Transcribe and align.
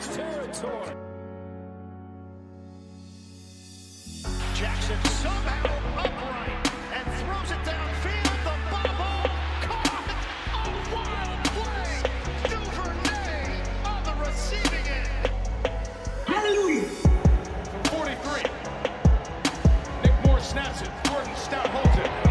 Fox 0.00 0.16
territory. 0.16 0.96
Jackson 4.54 5.04
somehow 5.04 5.98
upright 5.98 6.72
and 6.94 7.06
throws 7.20 7.50
it 7.50 7.62
downfield. 7.64 8.36
The 8.44 8.54
bobble 8.70 9.30
caught. 9.60 10.10
A 10.54 10.72
wild 10.94 11.40
play. 11.44 11.92
Duvernay 12.48 13.48
on 13.84 14.00
the 14.04 14.14
receiving 14.24 14.86
end. 14.88 15.30
From 17.64 17.84
43. 17.84 18.42
Nick 20.02 20.26
Moore 20.26 20.40
snaps 20.40 20.80
it. 20.82 20.90
Jordan 21.04 21.36
Stout 21.36 21.66
holds 21.66 21.98
it. 21.98 22.29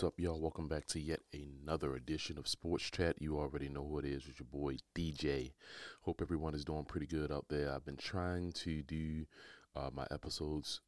What's 0.00 0.14
up, 0.14 0.18
y'all? 0.18 0.40
Welcome 0.40 0.66
back 0.66 0.86
to 0.86 0.98
yet 0.98 1.20
another 1.34 1.94
edition 1.94 2.38
of 2.38 2.48
Sports 2.48 2.84
Chat. 2.84 3.20
You 3.20 3.38
already 3.38 3.68
know 3.68 3.86
who 3.86 3.98
it 3.98 4.06
is. 4.06 4.26
It's 4.26 4.38
your 4.38 4.46
boy 4.50 4.78
DJ. 4.94 5.52
Hope 6.04 6.22
everyone 6.22 6.54
is 6.54 6.64
doing 6.64 6.86
pretty 6.86 7.04
good 7.04 7.30
out 7.30 7.44
there. 7.50 7.70
I've 7.70 7.84
been 7.84 7.98
trying 7.98 8.52
to 8.52 8.82
do 8.82 9.26
uh, 9.76 9.90
my 9.92 10.06
episodes 10.10 10.80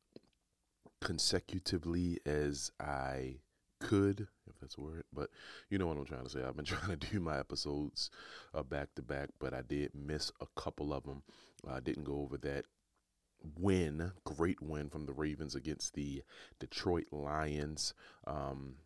consecutively 1.02 2.20
as 2.24 2.70
I 2.80 3.41
could, 3.80 4.28
if 4.48 4.58
that's 4.62 4.78
a 4.78 4.80
word. 4.80 5.04
But 5.12 5.28
you 5.69 5.76
know 5.76 5.88
what 5.88 5.98
I'm 5.98 6.06
trying 6.06 6.24
to 6.24 6.30
say. 6.30 6.42
I've 6.42 6.56
been 6.56 6.64
trying 6.64 6.98
to 6.98 7.06
do 7.10 7.20
my 7.20 7.38
episodes 7.38 8.08
uh, 8.54 8.62
back 8.62 8.94
to 8.94 9.02
back, 9.02 9.28
but 9.38 9.52
I 9.52 9.60
did 9.60 9.91
miss 9.94 10.32
a 10.41 10.47
couple 10.58 10.91
of 10.91 11.04
them. 11.04 11.22
I 11.69 11.80
didn't 11.80 12.04
go 12.04 12.22
over 12.22 12.38
that 12.38 12.64
win, 13.58 14.12
great 14.24 14.62
win 14.62 14.88
from 14.88 15.04
the 15.04 15.12
Ravens 15.12 15.54
against 15.54 15.92
the 15.92 16.22
Detroit 16.58 17.08
Lions. 17.12 17.92
Um, 18.26 18.76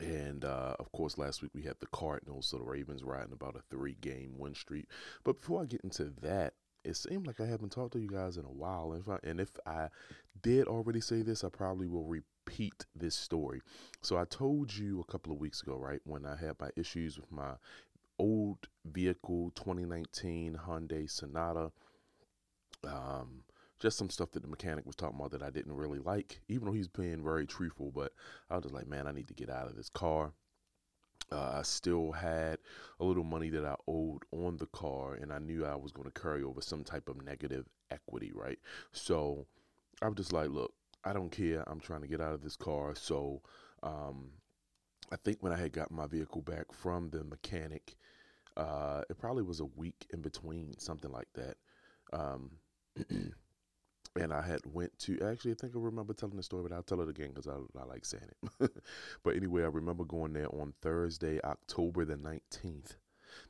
and 0.00 0.44
uh, 0.44 0.76
of 0.78 0.90
course, 0.92 1.18
last 1.18 1.42
week 1.42 1.52
we 1.54 1.62
had 1.62 1.76
the 1.80 1.86
Cardinals, 1.86 2.48
so 2.48 2.58
the 2.58 2.64
Ravens 2.64 3.02
riding 3.02 3.32
about 3.32 3.56
a 3.56 3.62
three 3.70 3.96
game 4.00 4.34
win 4.36 4.54
streak. 4.54 4.86
But 5.24 5.40
before 5.40 5.62
I 5.62 5.66
get 5.66 5.80
into 5.82 6.12
that, 6.22 6.54
it 6.84 6.96
seemed 6.96 7.26
like 7.26 7.40
I 7.40 7.46
haven't 7.46 7.72
talked 7.72 7.92
to 7.94 7.98
you 7.98 8.08
guys 8.08 8.36
in 8.36 8.44
a 8.44 8.50
while. 8.50 8.92
And 8.92 9.00
if 9.00 9.08
I, 9.08 9.18
and 9.24 9.40
if 9.40 9.50
I 9.66 9.88
did 10.42 10.68
already 10.68 11.00
say 11.00 11.22
this, 11.22 11.44
I 11.44 11.48
probably 11.48 11.88
will 11.88 12.04
repeat 12.04 12.86
this 12.94 13.14
story. 13.14 13.60
So 14.00 14.16
I 14.16 14.24
told 14.24 14.74
you 14.74 15.00
a 15.00 15.10
couple 15.10 15.32
of 15.32 15.38
weeks 15.38 15.62
ago, 15.62 15.76
right, 15.76 16.00
when 16.04 16.24
I 16.24 16.36
had 16.36 16.54
my 16.60 16.70
issues 16.76 17.18
with 17.18 17.30
my 17.32 17.54
old 18.18 18.68
vehicle, 18.84 19.52
2019 19.54 20.58
Hyundai 20.66 21.10
Sonata 21.10 21.72
um, 22.84 23.42
just 23.78 23.98
some 23.98 24.10
stuff 24.10 24.32
that 24.32 24.42
the 24.42 24.48
mechanic 24.48 24.86
was 24.86 24.96
talking 24.96 25.18
about 25.18 25.30
that 25.32 25.42
I 25.42 25.50
didn't 25.50 25.74
really 25.74 25.98
like, 25.98 26.40
even 26.48 26.66
though 26.66 26.72
he's 26.72 26.88
being 26.88 27.22
very 27.22 27.46
truthful. 27.46 27.92
But 27.94 28.12
I 28.50 28.56
was 28.56 28.64
just 28.64 28.74
like, 28.74 28.88
man, 28.88 29.06
I 29.06 29.12
need 29.12 29.28
to 29.28 29.34
get 29.34 29.50
out 29.50 29.68
of 29.68 29.76
this 29.76 29.88
car. 29.88 30.32
Uh, 31.30 31.56
I 31.58 31.62
still 31.62 32.12
had 32.12 32.58
a 33.00 33.04
little 33.04 33.24
money 33.24 33.50
that 33.50 33.64
I 33.64 33.74
owed 33.86 34.22
on 34.32 34.56
the 34.56 34.66
car, 34.66 35.14
and 35.14 35.32
I 35.32 35.38
knew 35.38 35.64
I 35.64 35.76
was 35.76 35.92
going 35.92 36.10
to 36.10 36.20
carry 36.20 36.42
over 36.42 36.60
some 36.60 36.84
type 36.84 37.08
of 37.08 37.22
negative 37.22 37.66
equity, 37.90 38.32
right? 38.34 38.58
So 38.92 39.46
I 40.00 40.06
was 40.08 40.16
just 40.16 40.32
like, 40.32 40.48
look, 40.50 40.72
I 41.04 41.12
don't 41.12 41.30
care. 41.30 41.64
I'm 41.68 41.80
trying 41.80 42.00
to 42.00 42.08
get 42.08 42.20
out 42.20 42.32
of 42.32 42.42
this 42.42 42.56
car. 42.56 42.94
So 42.94 43.42
um, 43.82 44.30
I 45.12 45.16
think 45.16 45.38
when 45.40 45.52
I 45.52 45.56
had 45.56 45.72
got 45.72 45.90
my 45.90 46.06
vehicle 46.06 46.42
back 46.42 46.72
from 46.72 47.10
the 47.10 47.24
mechanic, 47.24 47.96
uh, 48.56 49.02
it 49.08 49.18
probably 49.18 49.42
was 49.42 49.60
a 49.60 49.66
week 49.66 50.06
in 50.12 50.22
between, 50.22 50.76
something 50.78 51.12
like 51.12 51.28
that. 51.34 51.56
Um, 52.12 52.50
and 54.16 54.32
I 54.32 54.42
had 54.42 54.60
went 54.64 54.98
to 55.00 55.20
actually 55.20 55.52
I 55.52 55.54
think 55.54 55.74
I 55.74 55.78
remember 55.78 56.12
telling 56.12 56.36
the 56.36 56.42
story, 56.42 56.62
but 56.62 56.72
I'll 56.72 56.82
tell 56.82 57.00
it 57.00 57.08
again 57.08 57.30
because 57.34 57.48
I, 57.48 57.56
I 57.78 57.84
like 57.84 58.04
saying 58.04 58.24
it. 58.60 58.70
but 59.22 59.36
anyway, 59.36 59.62
I 59.62 59.66
remember 59.66 60.04
going 60.04 60.32
there 60.32 60.52
on 60.54 60.74
Thursday, 60.82 61.40
October 61.42 62.04
the 62.04 62.16
nineteenth. 62.16 62.96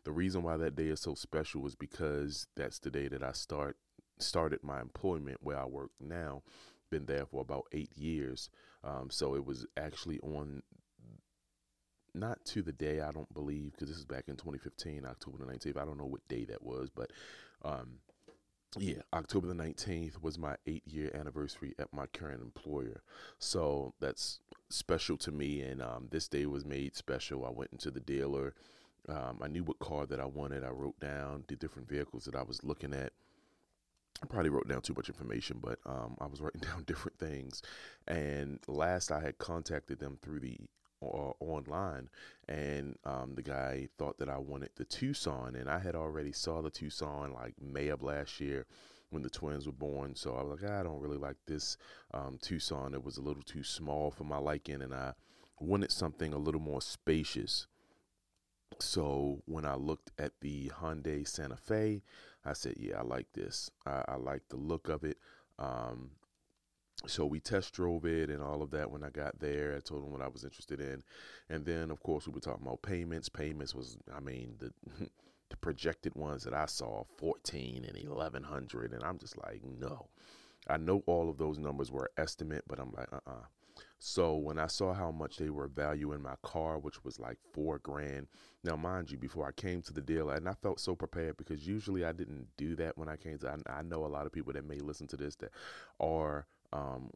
The 0.05 0.13
reason 0.13 0.43
why 0.43 0.57
that 0.57 0.77
day 0.77 0.87
is 0.87 1.01
so 1.01 1.15
special 1.15 1.67
is 1.67 1.75
because 1.75 2.47
that's 2.57 2.79
the 2.79 2.91
day 2.91 3.09
that 3.09 3.23
I 3.23 3.33
start 3.33 3.77
started 4.19 4.61
my 4.63 4.81
employment 4.81 5.39
where 5.41 5.59
I 5.59 5.65
work 5.65 5.91
now. 6.01 6.43
Been 6.91 7.07
there 7.07 7.27
for 7.27 7.43
about 7.43 7.67
eight 7.73 7.97
years, 7.97 8.49
um, 8.83 9.09
so 9.11 9.35
it 9.35 9.45
was 9.45 9.67
actually 9.77 10.19
on 10.21 10.63
not 12.15 12.45
to 12.47 12.63
the 12.63 12.73
day 12.73 13.01
I 13.01 13.13
don't 13.13 13.33
believe 13.33 13.73
because 13.73 13.89
this 13.89 13.99
is 13.99 14.05
back 14.05 14.25
in 14.29 14.37
2015, 14.37 15.05
October 15.07 15.39
the 15.39 15.53
19th. 15.53 15.77
I 15.77 15.85
don't 15.85 15.99
know 15.99 16.07
what 16.07 16.27
day 16.29 16.45
that 16.47 16.63
was, 16.63 16.91
but 16.91 17.13
um, 17.63 17.99
yeah, 18.77 19.03
October 19.15 19.47
the 19.47 19.55
19th 19.55 20.23
was 20.23 20.39
my 20.39 20.57
eight 20.67 20.83
year 20.87 21.11
anniversary 21.15 21.75
at 21.79 21.93
my 21.93 22.07
current 22.07 22.43
employer. 22.43 23.03
So 23.39 23.95
that's 24.01 24.41
special 24.69 25.17
to 25.19 25.33
me. 25.33 25.63
And 25.63 25.81
um, 25.81 26.09
this 26.11 26.29
day 26.29 26.47
was 26.47 26.65
made 26.65 26.95
special. 26.95 27.47
I 27.47 27.51
went 27.51 27.73
into 27.73 27.91
the 27.91 28.01
dealer. 28.01 28.55
Um, 29.09 29.39
I 29.43 29.49
knew 29.49 29.65
what 29.65 29.79
car 29.79 30.07
that 30.07 30.21
I 30.21 30.27
wanted. 30.27 30.65
I 30.65 30.69
wrote 30.69 31.01
down 31.01 31.45
the 31.49 31.57
different 31.57 31.89
vehicles 31.89 32.25
that 32.25 32.37
I 32.37 32.43
was 32.43 32.63
looking 32.63 32.93
at. 32.93 33.13
I 34.23 34.27
probably 34.27 34.51
wrote 34.51 34.69
down 34.69 34.83
too 34.83 34.95
much 34.95 35.09
information, 35.09 35.59
but 35.63 35.79
um, 35.87 36.17
I 36.21 36.27
was 36.27 36.41
writing 36.41 36.61
down 36.65 36.85
different 36.85 37.19
things. 37.19 37.63
And 38.07 38.59
last 38.67 39.11
I 39.11 39.21
had 39.21 39.39
contacted 39.39 39.99
them 39.99 40.19
through 40.21 40.41
the 40.41 40.59
uh, 41.03 41.33
online, 41.41 42.09
and 42.49 42.97
um, 43.05 43.35
the 43.35 43.43
guy 43.43 43.89
thought 43.99 44.19
that 44.19 44.29
I 44.29 44.39
wanted 44.39 44.71
the 44.77 44.85
Tucson, 44.85 45.57
and 45.57 45.69
I 45.69 45.79
had 45.79 45.95
already 45.95 46.33
saw 46.33 46.63
the 46.63 46.71
Tucson 46.71 47.33
like 47.33 47.55
May 47.61 47.89
of 47.89 48.03
last 48.03 48.41
year 48.41 48.67
when 49.11 49.23
the 49.23 49.31
twins 49.31 49.67
were 49.67 49.73
born. 49.73 50.15
So 50.15 50.35
I 50.35 50.43
was 50.43 50.61
like, 50.61 50.71
I 50.71 50.83
don't 50.83 51.01
really 51.01 51.19
like 51.19 51.37
this 51.47 51.77
um, 52.13 52.39
Tucson. 52.41 52.95
It 52.95 53.05
was 53.05 53.17
a 53.17 53.23
little 53.23 53.43
too 53.43 53.63
small 53.63 54.11
for 54.11 54.25
my 54.25 54.39
liking, 54.39 54.83
and 54.83 54.95
I 54.95 55.13
wanted 55.61 55.91
something 55.91 56.33
a 56.33 56.39
little 56.39 56.61
more 56.61 56.83
spacious. 56.83 57.67
So 58.81 59.43
when 59.47 59.65
I 59.65 59.75
looked 59.75 60.13
at 60.19 60.33
the 60.41 60.71
Hyundai 60.81 61.27
Santa 61.27 61.57
Fe, 61.57 62.03
I 62.45 62.53
said, 62.53 62.75
"Yeah, 62.79 63.01
I 63.01 63.03
like 63.03 63.33
this. 63.33 63.71
I, 63.87 64.05
I 64.09 64.17
like 64.17 64.43
the 64.49 64.57
look 64.57 64.89
of 64.89 65.05
it." 65.05 65.19
Um, 65.59 66.11
so 67.07 67.25
we 67.25 67.41
test 67.41 67.73
drove 67.75 68.05
it 68.05 68.29
and 68.29 68.43
all 68.43 68.63
of 68.63 68.71
that 68.73 68.91
when 68.91 69.05
I 69.05 69.11
got 69.11 69.39
there. 69.39 69.75
I 69.77 69.81
told 69.81 70.05
him 70.05 70.11
what 70.13 70.23
I 70.23 70.29
was 70.29 70.45
interested 70.45 70.81
in, 70.81 71.03
and 71.49 71.65
then 71.65 71.91
of 71.91 72.03
course 72.03 72.27
we 72.27 72.33
were 72.33 72.41
talking 72.41 72.67
about 72.67 72.83
payments. 72.83 73.29
Payments 73.29 73.75
was, 73.75 73.97
I 74.15 74.21
mean, 74.21 74.57
the 74.59 74.73
the 75.51 75.57
projected 75.57 76.15
ones 76.15 76.45
that 76.45 76.55
I 76.55 76.67
saw, 76.67 77.05
fourteen 77.17 77.85
and 77.85 77.97
eleven 77.97 78.43
hundred, 78.43 78.93
and 78.93 79.03
I'm 79.05 79.19
just 79.19 79.39
like, 79.39 79.63
no. 79.65 80.09
I 80.69 80.77
know 80.77 81.03
all 81.07 81.31
of 81.31 81.39
those 81.39 81.59
numbers 81.59 81.91
were 81.91 82.11
estimate, 82.19 82.65
but 82.69 82.79
I'm 82.79 82.93
like, 82.93 83.11
uh 83.13 83.21
uh 83.27 83.45
So 83.99 84.37
when 84.37 84.59
I 84.59 84.67
saw 84.67 84.93
how 84.93 85.11
much 85.11 85.37
they 85.39 85.51
were 85.51 85.69
valuing 85.69 86.21
my 86.23 86.35
car, 86.43 86.79
which 86.79 87.05
was 87.05 87.19
like 87.19 87.39
four 87.55 87.79
grand. 87.79 88.27
Now, 88.65 88.77
mind 88.77 89.11
you, 89.11 89.19
before 89.19 89.47
I 89.47 89.53
came 89.53 89.83
to 89.83 89.93
the 89.95 90.03
dealer, 90.03 90.35
and 90.35 90.49
I 90.49 90.55
felt 90.55 90.81
so 90.81 90.95
prepared 90.95 91.37
because 91.37 91.67
usually 91.67 92.05
I 92.05 92.13
didn't 92.13 92.49
do 92.57 92.77
that 92.77 92.99
when 92.99 93.09
I 93.09 93.17
came 93.17 93.39
to. 93.39 93.49
I, 93.49 93.79
I 93.79 93.83
know 93.83 94.05
a 94.05 94.09
lot 94.09 94.27
of 94.27 94.33
people 94.33 94.53
that 94.53 94.67
may 94.67 94.81
listen 94.81 95.07
to 95.09 95.17
this 95.17 95.37
that 95.37 95.53
are 96.01 96.47
um, 96.73 97.11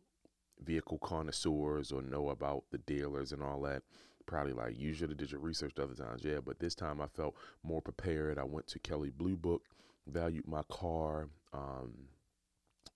vehicle 0.64 0.98
connoisseurs 0.98 1.92
or 1.92 2.02
know 2.02 2.30
about 2.30 2.64
the 2.70 2.78
dealers 2.78 3.32
and 3.32 3.42
all 3.42 3.60
that. 3.62 3.82
Probably 4.26 4.52
like 4.52 4.78
you 4.78 4.94
should 4.94 5.10
have 5.10 5.18
did 5.18 5.32
your 5.32 5.40
research 5.40 5.72
the 5.74 5.82
other 5.82 5.94
times, 5.94 6.22
yeah. 6.24 6.38
But 6.44 6.60
this 6.60 6.74
time 6.74 7.00
I 7.00 7.06
felt 7.06 7.34
more 7.62 7.82
prepared. 7.82 8.38
I 8.38 8.44
went 8.44 8.68
to 8.68 8.78
Kelley 8.78 9.10
Blue 9.10 9.36
Book, 9.36 9.62
valued 10.06 10.46
my 10.46 10.62
car. 10.68 11.28
Um, 11.52 12.08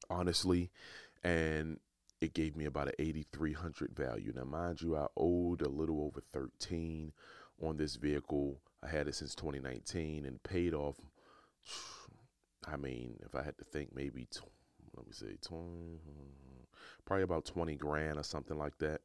honestly, 0.09 0.71
and 1.25 1.79
it 2.21 2.35
gave 2.35 2.57
me 2.57 2.65
about 2.65 2.89
an 2.89 2.95
8300 2.99 3.95
value. 3.95 4.33
Now, 4.35 4.45
mind 4.45 4.81
you, 4.83 4.97
I 4.97 5.07
owed 5.17 5.63
a 5.63 5.69
little 5.69 6.03
over 6.03 6.21
13 6.33 7.13
on 7.63 7.77
this 7.77 7.97
vehicle. 7.97 8.61
I 8.83 8.89
had 8.89 9.09
it 9.09 9.15
since 9.15 9.35
2019 9.35 10.25
and 10.25 10.43
paid 10.43 10.75
off. 10.75 10.97
I 12.67 12.77
mean, 12.77 13.19
if 13.25 13.35
I 13.35 13.43
had 13.43 13.59
to 13.59 13.65
think, 13.65 13.95
maybe 13.95 14.27
let 14.97 15.07
me 15.07 15.13
see, 15.13 15.37
20, 15.43 16.01
probably 17.05 17.23
about 17.23 17.45
20 17.45 17.75
grand 17.77 18.19
or 18.19 18.23
something 18.23 18.59
like 18.59 18.79
that 18.79 19.01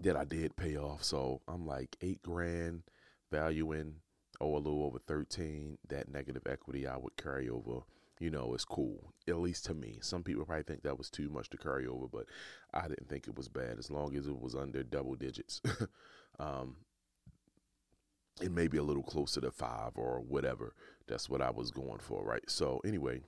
that 0.00 0.16
I 0.16 0.24
did 0.24 0.56
pay 0.56 0.76
off. 0.76 1.04
So 1.04 1.42
I'm 1.46 1.66
like 1.66 1.96
eight 2.00 2.22
grand 2.22 2.82
valuing, 3.30 3.96
oh, 4.40 4.56
a 4.56 4.58
little 4.58 4.84
over 4.84 4.98
13. 4.98 5.78
That 5.88 6.08
negative 6.08 6.42
equity 6.46 6.86
I 6.86 6.96
would 6.96 7.16
carry 7.16 7.48
over 7.48 7.82
you 8.22 8.30
know, 8.30 8.54
is 8.54 8.64
cool. 8.64 9.12
At 9.26 9.38
least 9.38 9.64
to 9.66 9.74
me. 9.74 9.98
Some 10.00 10.22
people 10.22 10.44
probably 10.44 10.62
think 10.62 10.84
that 10.84 10.96
was 10.96 11.10
too 11.10 11.28
much 11.28 11.50
to 11.50 11.56
carry 11.56 11.88
over, 11.88 12.06
but 12.06 12.26
I 12.72 12.82
didn't 12.82 13.08
think 13.08 13.26
it 13.26 13.36
was 13.36 13.48
bad 13.48 13.80
as 13.80 13.90
long 13.90 14.16
as 14.16 14.28
it 14.28 14.40
was 14.40 14.54
under 14.54 14.84
double 14.84 15.16
digits. 15.16 15.60
um, 16.38 16.76
it 18.40 18.52
may 18.52 18.68
be 18.68 18.78
a 18.78 18.82
little 18.82 19.02
closer 19.02 19.40
to 19.40 19.50
five 19.50 19.92
or 19.96 20.20
whatever. 20.20 20.72
That's 21.08 21.28
what 21.28 21.42
I 21.42 21.50
was 21.50 21.72
going 21.72 21.98
for, 21.98 22.24
right? 22.24 22.48
So 22.48 22.80
anyway, 22.84 23.22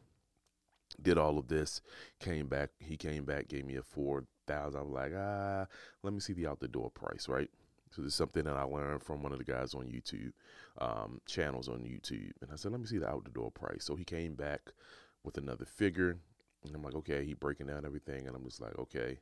did 1.00 1.18
all 1.18 1.38
of 1.38 1.48
this, 1.48 1.80
came 2.20 2.46
back. 2.46 2.70
He 2.78 2.96
came 2.96 3.24
back, 3.24 3.48
gave 3.48 3.64
me 3.64 3.76
a 3.76 3.82
four 3.82 4.24
thousand. 4.46 4.80
I 4.80 4.82
was 4.82 4.92
like, 4.92 5.12
ah, 5.16 5.66
let 6.02 6.12
me 6.12 6.20
see 6.20 6.32
the 6.32 6.46
out 6.46 6.60
the 6.60 6.68
door 6.68 6.90
price, 6.90 7.28
right? 7.28 7.50
So 7.90 8.02
this 8.02 8.12
is 8.12 8.16
something 8.16 8.44
that 8.44 8.56
I 8.56 8.64
learned 8.64 9.02
from 9.02 9.22
one 9.22 9.32
of 9.32 9.38
the 9.38 9.44
guys 9.44 9.72
on 9.72 9.84
YouTube, 9.84 10.32
um, 10.78 11.20
channels 11.26 11.68
on 11.68 11.78
YouTube, 11.80 12.32
and 12.42 12.50
I 12.52 12.56
said, 12.56 12.72
let 12.72 12.80
me 12.80 12.86
see 12.86 12.98
the 12.98 13.08
out 13.08 13.24
the 13.24 13.30
door 13.30 13.52
price. 13.52 13.84
So 13.84 13.94
he 13.94 14.04
came 14.04 14.34
back 14.34 14.72
with 15.22 15.38
another 15.38 15.64
figure, 15.64 16.18
and 16.64 16.74
I'm 16.74 16.82
like, 16.82 16.94
okay. 16.96 17.24
He 17.24 17.34
breaking 17.34 17.68
down 17.68 17.86
everything, 17.86 18.26
and 18.26 18.34
I'm 18.34 18.44
just 18.44 18.60
like, 18.60 18.76
okay, 18.78 19.20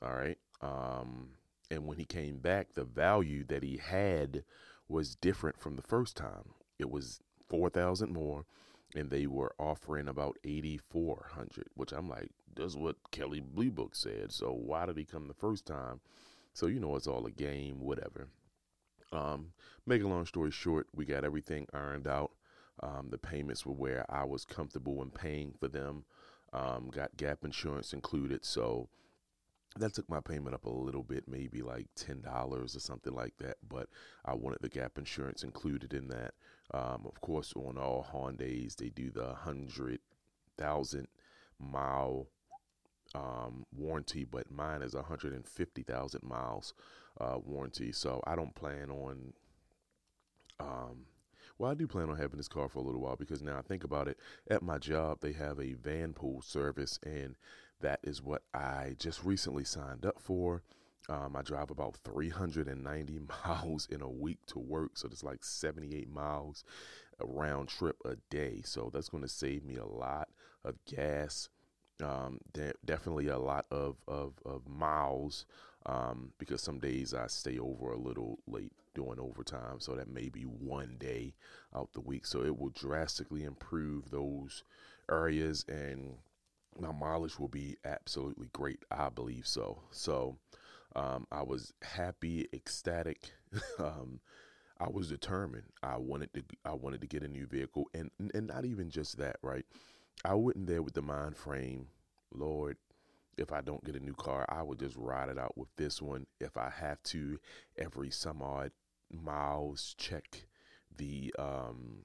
all 0.00 0.12
right. 0.12 0.38
Um, 0.62 1.30
and 1.70 1.86
when 1.86 1.98
he 1.98 2.06
came 2.06 2.38
back, 2.38 2.74
the 2.74 2.84
value 2.84 3.44
that 3.48 3.62
he 3.62 3.76
had 3.76 4.42
was 4.88 5.14
different 5.14 5.60
from 5.60 5.76
the 5.76 5.82
first 5.82 6.16
time. 6.16 6.54
It 6.78 6.90
was 6.90 7.20
four 7.46 7.68
thousand 7.68 8.12
more, 8.12 8.46
and 8.94 9.10
they 9.10 9.26
were 9.26 9.54
offering 9.58 10.08
about 10.08 10.38
eighty 10.44 10.78
four 10.78 11.26
hundred, 11.34 11.68
which 11.74 11.92
I'm 11.92 12.08
like, 12.08 12.30
that's 12.54 12.74
what 12.74 12.96
kelley 13.10 13.40
Blue 13.40 13.70
Book 13.70 13.94
said. 13.94 14.32
So 14.32 14.52
why 14.52 14.86
did 14.86 14.96
he 14.96 15.04
come 15.04 15.28
the 15.28 15.34
first 15.34 15.66
time? 15.66 16.00
So 16.54 16.66
you 16.66 16.80
know 16.80 16.96
it's 16.96 17.06
all 17.06 17.26
a 17.26 17.30
game, 17.30 17.80
whatever. 17.80 18.28
Um, 19.12 19.52
make 19.86 20.02
a 20.02 20.08
long 20.08 20.26
story 20.26 20.50
short, 20.50 20.88
we 20.94 21.04
got 21.04 21.24
everything 21.24 21.66
ironed 21.72 22.06
out. 22.06 22.32
Um, 22.82 23.08
the 23.10 23.18
payments 23.18 23.64
were 23.66 23.72
where 23.74 24.04
I 24.08 24.24
was 24.24 24.44
comfortable 24.44 25.02
in 25.02 25.10
paying 25.10 25.54
for 25.58 25.68
them. 25.68 26.04
Um, 26.52 26.90
got 26.90 27.16
gap 27.16 27.44
insurance 27.44 27.92
included, 27.92 28.44
so 28.44 28.88
that 29.76 29.94
took 29.94 30.08
my 30.08 30.20
payment 30.20 30.54
up 30.54 30.64
a 30.64 30.70
little 30.70 31.02
bit, 31.02 31.28
maybe 31.28 31.62
like 31.62 31.86
ten 31.94 32.20
dollars 32.20 32.74
or 32.74 32.80
something 32.80 33.14
like 33.14 33.36
that. 33.38 33.56
But 33.68 33.88
I 34.24 34.34
wanted 34.34 34.60
the 34.62 34.68
gap 34.68 34.96
insurance 34.96 35.42
included 35.42 35.92
in 35.92 36.08
that. 36.08 36.34
Um, 36.74 37.06
of 37.06 37.20
course, 37.20 37.52
on 37.56 37.78
all 37.78 38.06
Hondas, 38.12 38.76
they 38.76 38.90
do 38.90 39.10
the 39.10 39.34
hundred 39.34 40.00
thousand 40.58 41.08
mile 41.58 42.28
um, 43.14 43.64
warranty, 43.76 44.24
but 44.24 44.50
mine 44.50 44.82
is 44.82 44.94
150,000 44.94 46.22
miles 46.22 46.74
uh, 47.20 47.38
warranty. 47.44 47.92
So 47.92 48.22
I 48.26 48.36
don't 48.36 48.54
plan 48.54 48.90
on. 48.90 49.32
Um, 50.60 51.06
well, 51.58 51.70
I 51.70 51.74
do 51.74 51.86
plan 51.86 52.10
on 52.10 52.16
having 52.16 52.36
this 52.36 52.48
car 52.48 52.68
for 52.68 52.78
a 52.78 52.82
little 52.82 53.00
while 53.00 53.16
because 53.16 53.42
now 53.42 53.58
I 53.58 53.62
think 53.62 53.82
about 53.82 54.08
it. 54.08 54.18
At 54.48 54.62
my 54.62 54.78
job, 54.78 55.18
they 55.20 55.32
have 55.32 55.58
a 55.58 55.72
van 55.72 56.12
pool 56.12 56.40
service, 56.40 56.98
and 57.02 57.34
that 57.80 58.00
is 58.02 58.22
what 58.22 58.42
I 58.54 58.94
just 58.98 59.24
recently 59.24 59.64
signed 59.64 60.06
up 60.06 60.20
for. 60.20 60.62
Um, 61.08 61.36
I 61.36 61.42
drive 61.42 61.70
about 61.70 61.96
390 62.04 63.20
miles 63.46 63.86
in 63.90 64.02
a 64.02 64.08
week 64.08 64.38
to 64.48 64.58
work, 64.58 64.92
so 64.98 65.08
it's 65.10 65.24
like 65.24 65.44
78 65.44 66.10
miles 66.10 66.64
a 67.20 67.26
round 67.26 67.68
trip 67.68 67.96
a 68.04 68.16
day. 68.30 68.60
So 68.64 68.90
that's 68.92 69.08
going 69.08 69.22
to 69.22 69.28
save 69.28 69.64
me 69.64 69.76
a 69.76 69.86
lot 69.86 70.28
of 70.64 70.74
gas. 70.84 71.48
Um, 72.02 72.38
de- 72.52 72.74
definitely 72.84 73.26
a 73.26 73.38
lot 73.38 73.66
of 73.72 73.96
of, 74.06 74.34
of 74.46 74.68
miles 74.68 75.46
um, 75.86 76.32
because 76.38 76.62
some 76.62 76.78
days 76.78 77.12
I 77.12 77.26
stay 77.26 77.58
over 77.58 77.90
a 77.92 77.98
little 77.98 78.38
late 78.46 78.72
doing 78.94 79.18
overtime, 79.18 79.80
so 79.80 79.94
that 79.94 80.08
may 80.08 80.28
be 80.28 80.42
one 80.42 80.96
day 80.98 81.34
out 81.74 81.92
the 81.94 82.00
week. 82.00 82.26
So 82.26 82.44
it 82.44 82.56
will 82.56 82.70
drastically 82.70 83.44
improve 83.44 84.10
those 84.10 84.62
areas, 85.10 85.64
and 85.68 86.18
my 86.78 86.92
mileage 86.92 87.38
will 87.38 87.48
be 87.48 87.76
absolutely 87.84 88.48
great. 88.52 88.84
I 88.90 89.08
believe 89.08 89.46
so. 89.46 89.82
So 89.90 90.36
um, 90.96 91.26
I 91.30 91.42
was 91.42 91.72
happy, 91.82 92.48
ecstatic. 92.52 93.32
um, 93.78 94.20
I 94.80 94.88
was 94.88 95.08
determined. 95.08 95.66
I 95.82 95.96
wanted 95.96 96.32
to. 96.34 96.42
I 96.64 96.74
wanted 96.74 97.00
to 97.00 97.06
get 97.06 97.22
a 97.22 97.28
new 97.28 97.46
vehicle, 97.46 97.88
and 97.94 98.10
and 98.34 98.46
not 98.46 98.64
even 98.64 98.90
just 98.90 99.18
that, 99.18 99.36
right? 99.42 99.66
I 100.24 100.34
wasn't 100.34 100.66
there 100.66 100.82
with 100.82 100.94
the 100.94 101.02
mind 101.02 101.36
frame, 101.36 101.88
Lord, 102.32 102.76
if 103.38 103.52
I 103.52 103.60
don't 103.60 103.84
get 103.84 103.96
a 103.96 104.00
new 104.00 104.14
car, 104.14 104.44
I 104.48 104.62
would 104.62 104.78
just 104.80 104.96
ride 104.96 105.28
it 105.28 105.38
out 105.38 105.56
with 105.56 105.68
this 105.76 106.02
one. 106.02 106.26
If 106.40 106.56
I 106.56 106.70
have 106.70 107.02
to, 107.04 107.38
every 107.78 108.10
some 108.10 108.42
odd 108.42 108.72
miles, 109.10 109.94
check 109.96 110.46
the 110.96 111.32
um, 111.38 112.02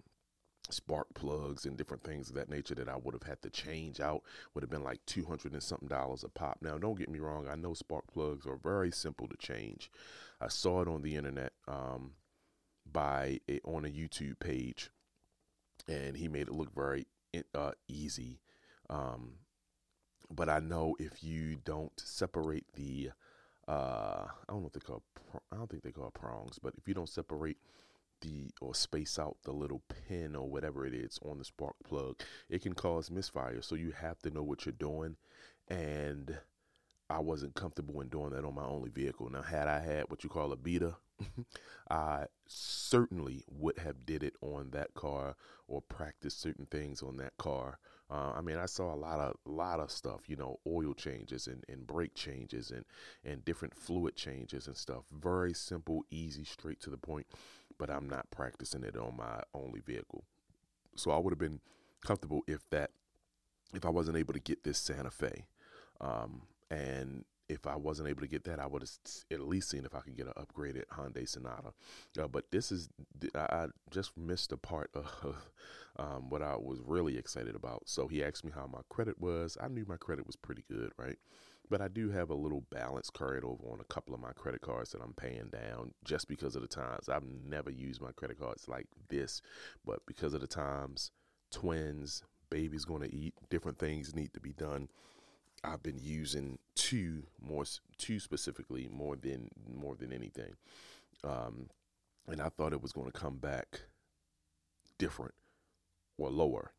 spark 0.74 1.14
plugs 1.14 1.66
and 1.66 1.78
different 1.78 2.04
things 2.04 2.30
of 2.30 2.36
that 2.36 2.50
nature 2.50 2.76
that 2.76 2.90
I 2.90 2.98
would 2.98 3.14
have 3.14 3.24
had 3.24 3.42
to 3.44 3.50
change 3.50 4.00
out 4.00 4.24
would 4.54 4.62
have 4.64 4.70
been 4.70 4.84
like 4.84 5.06
200 5.06 5.54
and 5.54 5.64
something 5.64 5.88
dollars 5.88 6.24
a 6.24 6.30
pop. 6.30 6.58
Now, 6.62 6.78
don't 6.78 6.98
get 6.98 7.10
me 7.10 7.20
wrong, 7.20 7.48
I 7.50 7.56
know 7.56 7.74
spark 7.74 8.08
plugs 8.12 8.46
are 8.46 8.58
very 8.58 8.92
simple 8.92 9.28
to 9.28 9.38
change. 9.38 9.92
I 10.42 10.48
saw 10.50 10.82
it 10.82 10.88
on 10.88 11.02
the 11.02 11.16
internet 11.16 11.54
um, 11.68 12.12
by 12.92 13.40
a, 13.50 13.60
on 13.64 13.86
a 13.86 13.90
YouTube 13.90 14.40
page, 14.40 14.90
and 15.88 16.18
he 16.18 16.28
made 16.28 16.48
it 16.48 16.54
look 16.54 16.74
very 16.74 17.08
uh, 17.56 17.72
easy. 17.88 18.40
Um, 18.90 19.36
but 20.30 20.50
I 20.50 20.60
know 20.60 20.96
if 21.00 21.24
you 21.24 21.58
don't 21.64 21.98
separate 22.00 22.66
the, 22.74 23.12
uh, 23.68 24.26
I 24.28 24.50
don't 24.50 24.58
know 24.58 24.64
what 24.64 24.74
they 24.74 24.80
call, 24.80 25.04
I 25.52 25.56
don't 25.56 25.70
think 25.70 25.84
they 25.84 25.92
call 25.92 26.12
prongs, 26.12 26.60
but 26.62 26.74
if 26.78 26.88
you 26.88 26.94
don't 26.94 27.10
separate 27.10 27.58
the 28.24 28.50
or 28.62 28.74
space 28.74 29.20
out 29.20 29.38
the 29.44 29.52
little 29.52 29.84
pin 30.08 30.36
or 30.36 30.50
whatever 30.50 30.86
it 30.86 30.94
is 30.94 31.20
on 31.24 31.38
the 31.38 31.46
spark 31.46 31.76
plug, 31.84 32.20
it 32.50 32.64
can 32.64 32.74
cause 32.74 33.12
misfire. 33.12 33.62
So 33.62 33.76
you 33.76 33.92
have 33.92 34.20
to 34.22 34.32
know 34.32 34.44
what 34.44 34.66
you're 34.66 34.74
doing, 34.74 35.18
and 35.68 36.38
I 37.10 37.20
wasn't 37.20 37.56
comfortable 37.56 38.02
in 38.02 38.08
doing 38.10 38.32
that 38.32 38.46
on 38.46 38.56
my 38.56 38.66
only 38.66 38.90
vehicle. 38.90 39.30
Now, 39.30 39.44
had 39.44 39.68
I 39.68 39.80
had 39.80 40.10
what 40.10 40.24
you 40.24 40.30
call 40.30 40.52
a 40.52 40.56
beta, 40.56 40.96
I 41.90 42.26
certainly 42.48 43.44
would 43.48 43.78
have 43.80 44.06
did 44.06 44.24
it 44.24 44.34
on 44.42 44.72
that 44.72 44.94
car 44.96 45.36
or 45.68 45.82
practiced 45.82 46.42
certain 46.42 46.66
things 46.66 47.04
on 47.04 47.18
that 47.18 47.38
car. 47.38 47.80
Uh, 48.10 48.34
I 48.36 48.42
mean, 48.42 48.58
I 48.58 48.66
saw 48.66 48.94
a 48.94 48.96
lot 48.96 49.20
of 49.20 49.36
lot 49.46 49.80
of 49.80 49.92
stuff, 49.92 50.28
you 50.28 50.36
know, 50.36 50.60
oil 50.68 50.94
changes 50.94 51.48
and, 51.48 51.64
and 51.68 51.88
brake 51.88 52.16
changes 52.16 52.72
and 52.72 52.86
and 53.24 53.44
different 53.46 53.76
fluid 53.76 54.16
changes 54.16 54.68
and 54.68 54.78
stuff. 54.78 55.04
Very 55.12 55.54
simple, 55.54 56.04
easy, 56.12 56.44
straight 56.44 56.80
to 56.82 56.90
the 56.90 56.98
point. 56.98 57.28
But 57.84 57.94
I'm 57.94 58.08
not 58.08 58.32
practicing 58.32 58.86
it 58.86 58.96
on 58.96 59.18
my 59.18 59.42
only 59.54 59.82
vehicle, 59.82 60.24
so 60.96 61.12
I 61.12 61.18
would 61.18 61.32
have 61.32 61.38
been 61.38 61.60
comfortable 62.00 62.42
if 62.48 62.62
that 62.70 62.92
if 63.74 63.84
I 63.84 63.90
wasn't 63.90 64.16
able 64.16 64.32
to 64.32 64.40
get 64.40 64.64
this 64.64 64.78
Santa 64.78 65.12
Fe. 65.12 65.48
Um, 66.00 66.44
and 66.72 67.26
if 67.50 67.68
I 67.68 67.76
wasn't 67.76 68.08
able 68.08 68.22
to 68.22 68.28
get 68.28 68.46
that, 68.46 68.58
I 68.62 68.68
would 68.68 68.84
have 68.84 68.92
at 69.32 69.42
least 69.42 69.70
seen 69.70 69.84
if 69.84 69.94
I 69.94 70.00
could 70.00 70.16
get 70.16 70.28
an 70.28 70.34
upgraded 70.38 70.86
Hyundai 70.94 71.28
Sonata. 71.28 71.74
Uh, 72.18 72.30
but 72.30 72.52
this 72.52 72.72
is, 72.72 72.88
I 73.36 73.66
just 73.92 74.16
missed 74.18 74.54
a 74.54 74.58
part 74.58 74.90
of 74.94 75.36
um, 76.00 76.30
what 76.30 76.42
I 76.42 76.56
was 76.56 76.80
really 76.86 77.18
excited 77.18 77.54
about. 77.54 77.82
So 77.86 78.08
he 78.08 78.24
asked 78.24 78.46
me 78.46 78.54
how 78.56 78.66
my 78.66 78.80
credit 78.88 79.20
was. 79.20 79.58
I 79.62 79.68
knew 79.68 79.84
my 79.86 79.98
credit 79.98 80.26
was 80.26 80.38
pretty 80.38 80.64
good, 80.72 80.94
right? 80.98 81.18
But 81.74 81.82
I 81.82 81.88
do 81.88 82.12
have 82.12 82.30
a 82.30 82.36
little 82.36 82.64
balance 82.70 83.10
carried 83.10 83.44
over 83.44 83.68
on 83.72 83.80
a 83.80 83.92
couple 83.92 84.14
of 84.14 84.22
my 84.22 84.32
credit 84.34 84.62
cards 84.62 84.92
that 84.92 85.02
I'm 85.02 85.14
paying 85.14 85.50
down 85.52 85.96
just 86.04 86.28
because 86.28 86.56
of 86.56 86.62
the 86.62 86.68
times. 86.68 87.10
I've 87.10 87.26
never 87.26 87.72
used 87.72 88.00
my 88.00 88.12
credit 88.12 88.40
cards 88.40 88.68
like 88.68 88.86
this, 89.10 89.42
but 89.84 90.06
because 90.06 90.36
of 90.36 90.42
the 90.42 90.46
times, 90.46 91.10
twins, 91.50 92.22
baby's 92.52 92.86
going 92.86 93.02
to 93.02 93.12
eat, 93.12 93.34
different 93.50 93.80
things 93.80 94.14
need 94.14 94.36
to 94.36 94.40
be 94.40 94.54
done 94.54 94.88
I've 95.64 95.82
been 95.82 95.98
using 95.98 96.60
two 96.76 97.24
more 97.42 97.64
two 97.98 98.20
specifically 98.20 98.88
more 98.92 99.16
than 99.16 99.50
more 99.74 99.96
than 99.96 100.14
anything, 100.14 100.56
um, 101.24 101.70
and 102.28 102.40
I 102.40 102.50
thought 102.50 102.74
it 102.74 102.82
was 102.84 102.92
going 102.92 103.10
to 103.10 103.18
come 103.18 103.38
back 103.38 103.82
different 105.00 105.34
or 106.20 106.30
lower. 106.30 106.74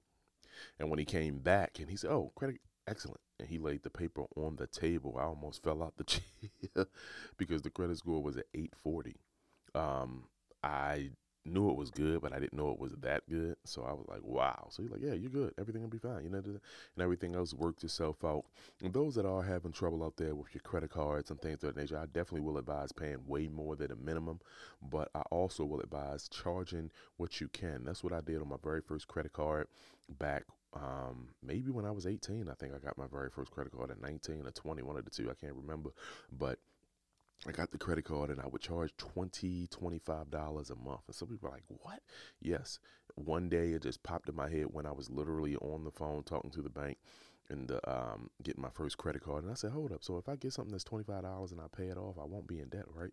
And 0.79 0.89
when 0.89 0.99
he 1.01 1.05
came 1.05 1.39
back 1.39 1.79
and 1.81 1.89
he 1.89 1.97
said, 1.97 2.11
"Oh, 2.11 2.31
credit 2.37 2.61
excellent," 2.87 3.21
and 3.39 3.49
he 3.49 3.59
laid 3.59 3.83
the 3.83 3.91
paper 3.91 4.25
on 4.37 4.57
the 4.57 4.67
table, 4.67 5.17
I 5.19 5.25
almost 5.25 5.63
fell 5.63 5.83
out 5.83 5.97
the 5.97 6.05
chair 6.05 6.87
because 7.37 7.63
the 7.63 7.71
credit 7.71 7.99
score 7.99 8.23
was 8.23 8.37
at 8.37 8.47
840. 8.55 9.17
Um, 9.75 10.25
I 10.63 11.11
knew 11.47 11.71
it 11.71 11.77
was 11.77 11.91
good, 11.91 12.23
but 12.23 12.33
I 12.33 12.39
didn't 12.39 12.55
know 12.55 12.71
it 12.71 12.79
was 12.79 12.93
that 13.03 13.29
good. 13.29 13.57
So 13.65 13.83
I 13.83 13.93
was 13.93 14.07
like, 14.09 14.23
wow. 14.23 14.69
So 14.71 14.83
he's 14.83 14.91
like, 14.91 15.03
yeah, 15.03 15.13
you're 15.13 15.31
good. 15.31 15.53
Everything 15.59 15.83
will 15.83 15.89
be 15.89 15.99
fine. 15.99 16.25
You 16.25 16.31
know, 16.31 16.39
and 16.39 16.61
everything 16.99 17.35
else 17.35 17.53
worked 17.53 17.85
itself 17.85 18.25
out. 18.25 18.45
And 18.83 18.93
those 18.93 19.15
that 19.17 19.27
are 19.27 19.43
having 19.43 19.73
trouble 19.73 20.03
out 20.05 20.17
there 20.17 20.35
with 20.35 20.55
your 20.55 20.63
credit 20.63 20.91
cards 20.91 21.31
and 21.31 21.41
things 21.41 21.63
of 21.63 21.75
that 21.75 21.81
nature, 21.81 21.99
I 21.99 22.07
definitely 22.07 22.41
will 22.41 22.59
advise 22.59 22.93
paying 22.93 23.27
way 23.27 23.49
more 23.49 23.77
than 23.77 23.93
a 23.93 23.97
minimum. 23.97 24.41
But 24.83 25.11
I 25.15 25.21
also 25.31 25.65
will 25.65 25.81
advise 25.81 26.29
charging 26.29 26.91
what 27.17 27.41
you 27.41 27.49
can. 27.49 27.85
That's 27.85 28.03
what 28.03 28.13
I 28.13 28.21
did 28.21 28.41
on 28.41 28.49
my 28.49 28.57
very 28.63 28.81
first 28.81 29.09
credit 29.09 29.33
card 29.33 29.67
back 30.19 30.45
um, 30.75 31.29
maybe 31.43 31.71
when 31.71 31.85
I 31.85 31.91
was 31.91 32.07
18. 32.07 32.49
I 32.49 32.55
think 32.55 32.73
I 32.75 32.79
got 32.79 32.99
my 32.99 33.07
very 33.07 33.31
first 33.31 33.51
credit 33.51 33.73
card 33.73 33.91
at 33.91 34.01
19 34.01 34.47
or 34.47 34.51
20, 34.51 34.83
one 34.83 34.97
of 34.97 35.05
the 35.05 35.11
two. 35.11 35.31
I 35.31 35.35
can't 35.35 35.55
remember. 35.55 35.91
But 36.33 36.59
I 37.47 37.53
got 37.53 37.71
the 37.71 37.79
credit 37.79 38.05
card 38.05 38.31
and 38.31 38.41
I 38.41 38.47
would 38.47 38.63
charge 38.63 38.97
20 38.97 39.69
$25 39.69 40.71
a 40.71 40.75
month. 40.77 41.01
And 41.07 41.15
some 41.15 41.29
people 41.29 41.49
are 41.49 41.53
like, 41.53 41.65
what? 41.69 42.01
Yes. 42.41 42.79
one 43.17 43.49
day 43.49 43.71
it 43.73 43.83
just 43.83 44.03
popped 44.03 44.29
in 44.29 44.35
my 44.35 44.49
head 44.49 44.67
when 44.71 44.87
I 44.87 44.93
was 44.93 45.11
literally 45.11 45.57
on 45.57 45.85
the 45.85 45.91
phone 45.91 46.23
talking 46.23 46.51
to 46.53 46.63
the 46.63 46.71
bank 46.71 46.99
and 47.51 47.71
uh, 47.71 47.81
um, 47.87 48.31
getting 48.43 48.63
my 48.63 48.71
first 48.71 48.97
credit 48.97 49.23
card. 49.23 49.45
And 49.45 49.53
I 49.53 49.55
said, 49.55 49.73
hold 49.73 49.93
up. 49.93 50.03
So 50.03 50.17
if 50.17 50.29
I 50.29 50.37
get 50.37 50.53
something 50.53 50.73
that's 50.73 50.85
$25 50.85 51.53
and 51.53 51.61
I 51.61 51.65
pay 51.77 51.89
it 51.89 51.99
off, 51.99 52.17
I 52.19 52.25
won't 52.25 52.47
be 52.47 52.61
in 52.61 52.69
debt, 52.69 52.87
right? 52.95 53.11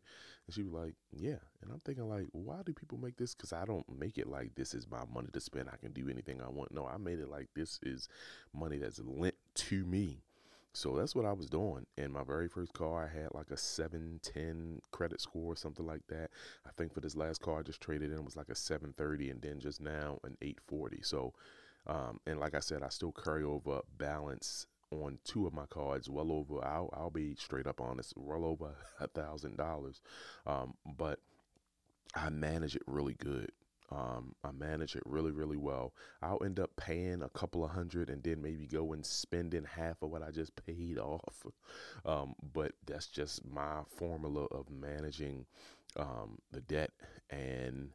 And 0.47 0.53
she 0.53 0.63
was 0.63 0.73
like, 0.73 0.93
yeah. 1.11 1.39
And 1.61 1.71
I'm 1.71 1.81
thinking, 1.85 2.07
like, 2.07 2.27
why 2.31 2.61
do 2.65 2.73
people 2.73 2.97
make 2.97 3.17
this? 3.17 3.35
Because 3.35 3.53
I 3.53 3.65
don't 3.65 3.85
make 3.99 4.17
it 4.17 4.27
like 4.27 4.55
this 4.55 4.73
is 4.73 4.89
my 4.89 5.03
money 5.13 5.29
to 5.33 5.39
spend. 5.39 5.69
I 5.71 5.77
can 5.77 5.91
do 5.91 6.09
anything 6.09 6.41
I 6.41 6.49
want. 6.49 6.73
No, 6.73 6.87
I 6.87 6.97
made 6.97 7.19
it 7.19 7.29
like 7.29 7.49
this 7.55 7.79
is 7.83 8.07
money 8.53 8.77
that's 8.77 8.99
lent 8.99 9.35
to 9.55 9.85
me. 9.85 10.21
So 10.73 10.95
that's 10.95 11.15
what 11.15 11.25
I 11.25 11.33
was 11.33 11.47
doing. 11.47 11.85
And 11.97 12.13
my 12.13 12.23
very 12.23 12.47
first 12.47 12.73
car, 12.73 13.03
I 13.03 13.19
had 13.19 13.33
like 13.33 13.51
a 13.51 13.57
710 13.57 14.81
credit 14.91 15.19
score, 15.19 15.51
or 15.51 15.55
something 15.57 15.85
like 15.85 16.07
that. 16.07 16.29
I 16.65 16.69
think 16.77 16.93
for 16.93 17.01
this 17.01 17.17
last 17.17 17.41
car 17.41 17.59
I 17.59 17.61
just 17.61 17.81
traded 17.81 18.11
in 18.11 18.17
it 18.17 18.23
was 18.23 18.37
like 18.37 18.49
a 18.49 18.55
730 18.55 19.31
and 19.31 19.41
then 19.41 19.59
just 19.59 19.81
now 19.81 20.19
an 20.23 20.37
840. 20.41 21.01
So 21.01 21.33
um, 21.87 22.19
and 22.25 22.39
like 22.39 22.55
I 22.55 22.59
said, 22.59 22.83
I 22.83 22.89
still 22.89 23.11
carry 23.11 23.43
over 23.43 23.81
balance 23.97 24.65
on 24.91 25.19
two 25.23 25.47
of 25.47 25.53
my 25.53 25.65
cards, 25.67 26.09
well 26.09 26.31
over. 26.31 26.63
I'll, 26.63 26.89
I'll 26.93 27.09
be 27.09 27.35
straight 27.35 27.67
up 27.67 27.79
honest, 27.81 28.13
well 28.15 28.45
over 28.45 28.75
a 28.99 29.07
thousand 29.07 29.57
dollars. 29.57 30.01
Um, 30.45 30.75
but 30.85 31.19
I 32.15 32.29
manage 32.29 32.75
it 32.75 32.83
really 32.87 33.13
good. 33.15 33.51
Um, 33.91 34.35
I 34.43 34.51
manage 34.51 34.95
it 34.95 35.03
really, 35.05 35.31
really 35.31 35.57
well. 35.57 35.93
I'll 36.21 36.41
end 36.43 36.59
up 36.61 36.71
paying 36.77 37.21
a 37.23 37.29
couple 37.29 37.65
of 37.65 37.71
hundred 37.71 38.09
and 38.09 38.23
then 38.23 38.41
maybe 38.41 38.65
go 38.65 38.93
and 38.93 39.05
spending 39.05 39.65
half 39.65 40.01
of 40.01 40.09
what 40.09 40.23
I 40.23 40.31
just 40.31 40.55
paid 40.65 40.97
off. 40.97 41.45
Um, 42.03 42.33
but 42.53 42.71
that's 42.87 43.05
just 43.07 43.45
my 43.45 43.81
formula 43.87 44.45
of 44.45 44.71
managing 44.71 45.45
um, 45.97 46.39
the 46.51 46.61
debt 46.61 46.89
and 47.29 47.89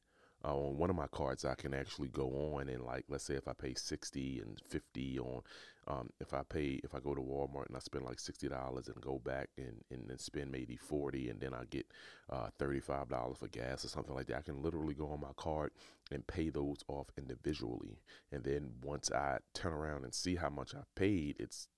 uh, 0.47 0.55
on 0.55 0.77
one 0.77 0.91
of 0.91 0.97
my 0.97 1.07
cards 1.09 1.45
I 1.45 1.55
can 1.55 1.75
actually 1.75 2.09
go 2.09 2.55
on 2.55 2.69
and 2.69 2.85
like 2.85 3.05
let's 3.09 3.25
say 3.25 3.35
if 3.35 3.49
I 3.49 3.53
pay 3.53 3.75
60 3.75 4.41
and 4.41 4.61
50 4.69 5.19
on 5.19 5.43
um, 5.89 6.11
if 6.21 6.35
I 6.35 6.43
pay 6.49 6.81
if 6.85 6.95
I 6.95 7.01
go 7.01 7.15
to 7.15 7.21
Walmart 7.21 7.67
and 7.69 7.77
I 7.77 7.81
spend 7.81 8.05
like 8.05 8.19
$60 8.19 8.87
and 8.87 9.01
go 9.01 9.21
back 9.25 9.51
and, 9.57 9.77
and 9.91 10.09
then 10.09 10.19
spend 10.19 10.51
maybe 10.51 10.77
40 10.77 11.31
and 11.31 11.41
then 11.41 11.55
I 11.55 11.65
get 11.71 11.87
uh, 12.31 12.49
$35 12.61 13.39
for 13.39 13.49
gas 13.49 13.85
or 13.85 13.89
something 13.89 14.15
like 14.15 14.27
that 14.27 14.39
I 14.39 14.43
can 14.43 14.63
literally 14.63 14.95
go 14.95 15.09
on 15.09 15.21
my 15.21 15.33
card 15.37 15.71
and 16.11 16.27
pay 16.27 16.51
those 16.51 16.79
off 16.89 17.07
individually. 17.17 17.99
And 18.33 18.45
then 18.45 18.71
once 18.83 19.11
I 19.13 19.39
turn 19.55 19.73
around 19.73 20.05
and 20.05 20.15
see 20.15 20.37
how 20.37 20.51
much 20.51 20.75
I 20.75 20.83
paid 20.95 21.37
it's 21.39 21.69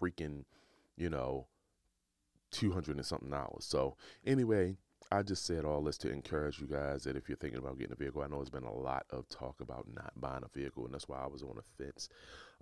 freaking 0.00 0.44
you 0.96 1.10
know 1.10 1.46
200 2.52 2.96
and 2.96 3.06
something 3.06 3.30
dollars. 3.30 3.64
So 3.64 3.96
anyway 4.26 4.76
I 5.12 5.22
just 5.22 5.44
said 5.44 5.66
all 5.66 5.82
this 5.82 5.98
to 5.98 6.10
encourage 6.10 6.58
you 6.58 6.66
guys 6.66 7.04
that 7.04 7.16
if 7.16 7.28
you're 7.28 7.36
thinking 7.36 7.58
about 7.58 7.78
getting 7.78 7.92
a 7.92 7.96
vehicle, 7.96 8.22
I 8.22 8.28
know 8.28 8.36
there's 8.36 8.48
been 8.48 8.64
a 8.64 8.72
lot 8.72 9.04
of 9.10 9.28
talk 9.28 9.60
about 9.60 9.86
not 9.94 10.12
buying 10.16 10.42
a 10.42 10.58
vehicle, 10.58 10.86
and 10.86 10.94
that's 10.94 11.06
why 11.06 11.18
I 11.22 11.26
was 11.26 11.42
on 11.42 11.56
the 11.56 11.84
fence. 11.84 12.08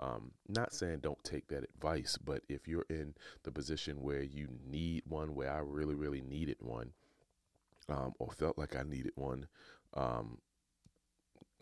Um, 0.01 0.33
not 0.49 0.75
saying 0.75 0.99
don't 1.01 1.23
take 1.23 1.47
that 1.49 1.63
advice, 1.63 2.19
but 2.19 2.43
if 2.49 2.67
you're 2.67 2.87
in 2.91 3.15
the 3.45 3.53
position 3.53 4.03
where 4.03 4.23
you 4.23 4.49
need 4.69 5.05
one, 5.07 5.37
where 5.37 5.53
I 5.53 5.59
really, 5.59 5.95
really 5.95 6.23
needed 6.23 6.57
one, 6.59 6.91
um, 7.89 8.15
or 8.19 8.33
felt 8.33 8.59
like 8.59 8.75
I 8.75 8.83
needed 8.83 9.13
one, 9.15 9.47
um, 9.95 10.39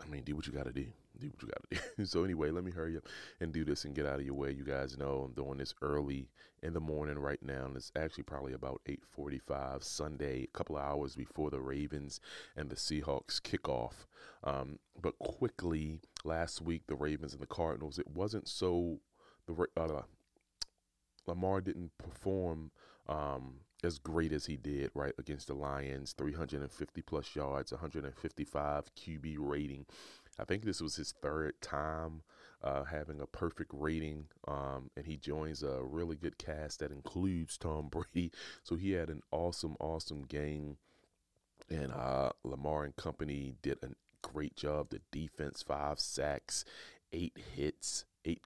I 0.02 0.06
mean, 0.06 0.22
do 0.22 0.36
what 0.36 0.46
you 0.46 0.52
got 0.52 0.66
to 0.66 0.72
do 0.72 0.86
do 1.20 1.28
what 1.28 1.42
you 1.42 1.48
gotta 1.48 1.82
do. 1.96 2.04
so 2.04 2.24
anyway, 2.24 2.50
let 2.50 2.64
me 2.64 2.70
hurry 2.70 2.96
up 2.96 3.04
and 3.40 3.52
do 3.52 3.64
this 3.64 3.84
and 3.84 3.94
get 3.94 4.06
out 4.06 4.20
of 4.20 4.24
your 4.24 4.34
way. 4.34 4.52
You 4.52 4.64
guys 4.64 4.96
know 4.96 5.24
I'm 5.26 5.32
doing 5.32 5.58
this 5.58 5.74
early 5.82 6.28
in 6.62 6.72
the 6.72 6.80
morning 6.80 7.18
right 7.18 7.42
now, 7.42 7.70
it's 7.76 7.92
actually 7.96 8.24
probably 8.24 8.52
about 8.52 8.80
8:45 8.86 9.84
Sunday, 9.84 10.42
a 10.42 10.58
couple 10.58 10.76
of 10.76 10.82
hours 10.82 11.14
before 11.14 11.50
the 11.50 11.60
Ravens 11.60 12.20
and 12.56 12.68
the 12.68 12.76
Seahawks 12.76 13.40
kickoff. 13.40 14.06
Um, 14.42 14.78
but 15.00 15.18
quickly, 15.18 16.00
last 16.24 16.60
week 16.60 16.86
the 16.86 16.96
Ravens 16.96 17.32
and 17.32 17.42
the 17.42 17.46
Cardinals, 17.46 17.98
it 17.98 18.08
wasn't 18.08 18.48
so 18.48 19.00
the 19.46 19.66
uh, 19.76 20.02
Lamar 21.26 21.60
didn't 21.60 21.92
perform. 21.98 22.70
Um, 23.08 23.60
as 23.84 23.98
great 23.98 24.32
as 24.32 24.46
he 24.46 24.56
did, 24.56 24.90
right, 24.94 25.14
against 25.18 25.46
the 25.46 25.54
Lions, 25.54 26.12
350 26.12 27.02
plus 27.02 27.36
yards, 27.36 27.72
155 27.72 28.94
QB 28.94 29.36
rating. 29.38 29.86
I 30.38 30.44
think 30.44 30.64
this 30.64 30.80
was 30.80 30.96
his 30.96 31.12
third 31.20 31.60
time 31.60 32.22
uh, 32.62 32.84
having 32.84 33.20
a 33.20 33.26
perfect 33.26 33.70
rating, 33.72 34.26
um, 34.46 34.90
and 34.96 35.06
he 35.06 35.16
joins 35.16 35.62
a 35.62 35.82
really 35.82 36.16
good 36.16 36.38
cast 36.38 36.80
that 36.80 36.90
includes 36.90 37.56
Tom 37.56 37.88
Brady. 37.90 38.32
So 38.64 38.76
he 38.76 38.92
had 38.92 39.10
an 39.10 39.22
awesome, 39.30 39.76
awesome 39.78 40.22
game, 40.22 40.76
and 41.70 41.92
uh, 41.92 42.30
Lamar 42.44 42.84
and 42.84 42.96
company 42.96 43.54
did 43.62 43.78
a 43.82 43.90
great 44.22 44.56
job. 44.56 44.90
The 44.90 45.00
defense, 45.12 45.62
five 45.62 46.00
sacks, 46.00 46.64
eight 47.12 47.36
hits, 47.54 48.04
eight 48.24 48.42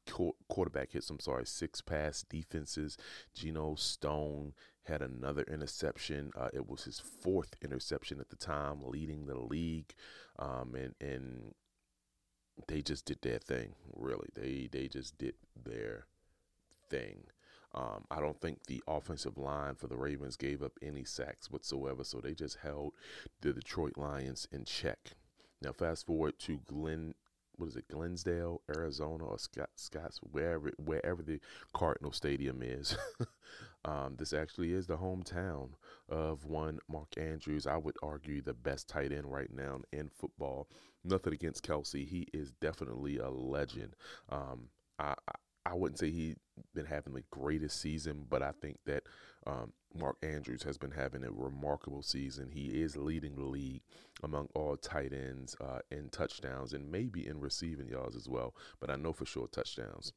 quarterback 0.48 0.92
hits. 0.92 1.10
I'm 1.10 1.20
sorry, 1.20 1.46
six 1.46 1.80
pass 1.80 2.22
defenses. 2.28 2.96
Geno 3.34 3.74
Stone 3.76 4.52
had 4.84 5.02
another 5.02 5.42
interception. 5.42 6.32
Uh, 6.36 6.48
it 6.52 6.68
was 6.68 6.84
his 6.84 6.98
fourth 6.98 7.56
interception 7.62 8.20
at 8.20 8.30
the 8.30 8.36
time, 8.36 8.80
leading 8.84 9.26
the 9.26 9.38
league. 9.38 9.94
Um, 10.38 10.74
and 10.74 10.94
and 11.00 11.54
they 12.68 12.82
just 12.82 13.04
did 13.04 13.22
their 13.22 13.38
thing. 13.38 13.74
Really, 13.94 14.28
they 14.34 14.68
they 14.70 14.88
just 14.88 15.18
did 15.18 15.34
their 15.64 16.06
thing. 16.90 17.24
Um, 17.74 18.04
I 18.10 18.20
don't 18.20 18.38
think 18.40 18.66
the 18.66 18.82
offensive 18.86 19.38
line 19.38 19.76
for 19.76 19.86
the 19.86 19.96
Ravens 19.96 20.36
gave 20.36 20.62
up 20.62 20.72
any 20.82 21.04
sacks 21.04 21.50
whatsoever, 21.50 22.04
so 22.04 22.20
they 22.20 22.34
just 22.34 22.58
held 22.62 22.92
the 23.40 23.52
Detroit 23.52 23.96
Lions 23.96 24.46
in 24.52 24.64
check. 24.64 25.12
Now, 25.62 25.72
fast 25.72 26.06
forward 26.06 26.38
to 26.40 26.60
Glenn, 26.66 27.14
what 27.56 27.68
is 27.68 27.76
it, 27.76 27.88
Glendale, 27.88 28.60
Arizona, 28.68 29.24
or 29.24 29.38
Scott, 29.38 29.70
Scotts, 29.76 30.18
wherever 30.18 30.72
wherever 30.76 31.22
the 31.22 31.40
Cardinal 31.72 32.12
Stadium 32.12 32.62
is. 32.62 32.96
um, 33.84 34.16
this 34.18 34.32
actually 34.32 34.72
is 34.72 34.86
the 34.86 34.96
hometown 34.96 35.70
of 36.08 36.44
one 36.44 36.78
Mark 36.88 37.14
Andrews. 37.16 37.66
I 37.66 37.76
would 37.76 37.96
argue 38.02 38.40
the 38.40 38.54
best 38.54 38.88
tight 38.88 39.12
end 39.12 39.26
right 39.26 39.52
now 39.52 39.80
in 39.92 40.08
football. 40.08 40.68
Nothing 41.04 41.32
against 41.32 41.66
Kelce. 41.66 42.06
he 42.06 42.28
is 42.32 42.52
definitely 42.60 43.18
a 43.18 43.28
legend. 43.28 43.96
Um, 44.28 44.68
I, 44.98 45.14
I 45.26 45.32
I 45.64 45.74
wouldn't 45.74 45.98
say 45.98 46.10
he's 46.10 46.36
been 46.74 46.86
having 46.86 47.14
the 47.14 47.22
greatest 47.30 47.80
season, 47.80 48.26
but 48.28 48.42
I 48.42 48.52
think 48.60 48.78
that 48.86 49.04
um, 49.46 49.72
Mark 49.94 50.16
Andrews 50.22 50.64
has 50.64 50.76
been 50.76 50.90
having 50.90 51.24
a 51.24 51.30
remarkable 51.30 52.02
season. 52.02 52.50
He 52.50 52.82
is 52.82 52.96
leading 52.96 53.36
the 53.36 53.44
league 53.44 53.82
among 54.22 54.48
all 54.54 54.76
tight 54.76 55.12
ends 55.12 55.56
uh, 55.60 55.78
in 55.90 56.08
touchdowns 56.08 56.72
and 56.72 56.90
maybe 56.90 57.26
in 57.26 57.40
receiving 57.40 57.88
yards 57.88 58.16
as 58.16 58.28
well, 58.28 58.54
but 58.80 58.90
I 58.90 58.96
know 58.96 59.12
for 59.12 59.24
sure 59.24 59.46
touchdowns. 59.46 60.12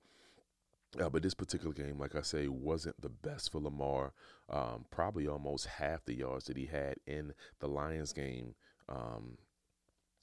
Uh, 1.00 1.10
but 1.10 1.24
this 1.24 1.34
particular 1.34 1.74
game, 1.74 2.00
like 2.00 2.16
I 2.16 2.22
say, 2.22 2.48
wasn't 2.48 3.02
the 3.02 3.10
best 3.10 3.52
for 3.52 3.60
Lamar. 3.60 4.14
Um, 4.50 4.86
probably 4.92 5.28
almost 5.28 5.66
half 5.66 6.06
the 6.06 6.16
yards 6.16 6.46
that 6.46 6.58
he 6.58 6.66
had 6.66 6.96
in 7.06 7.34
the 7.60 7.68
Lions 7.68 8.14
game 8.14 8.56
um, 8.88 9.38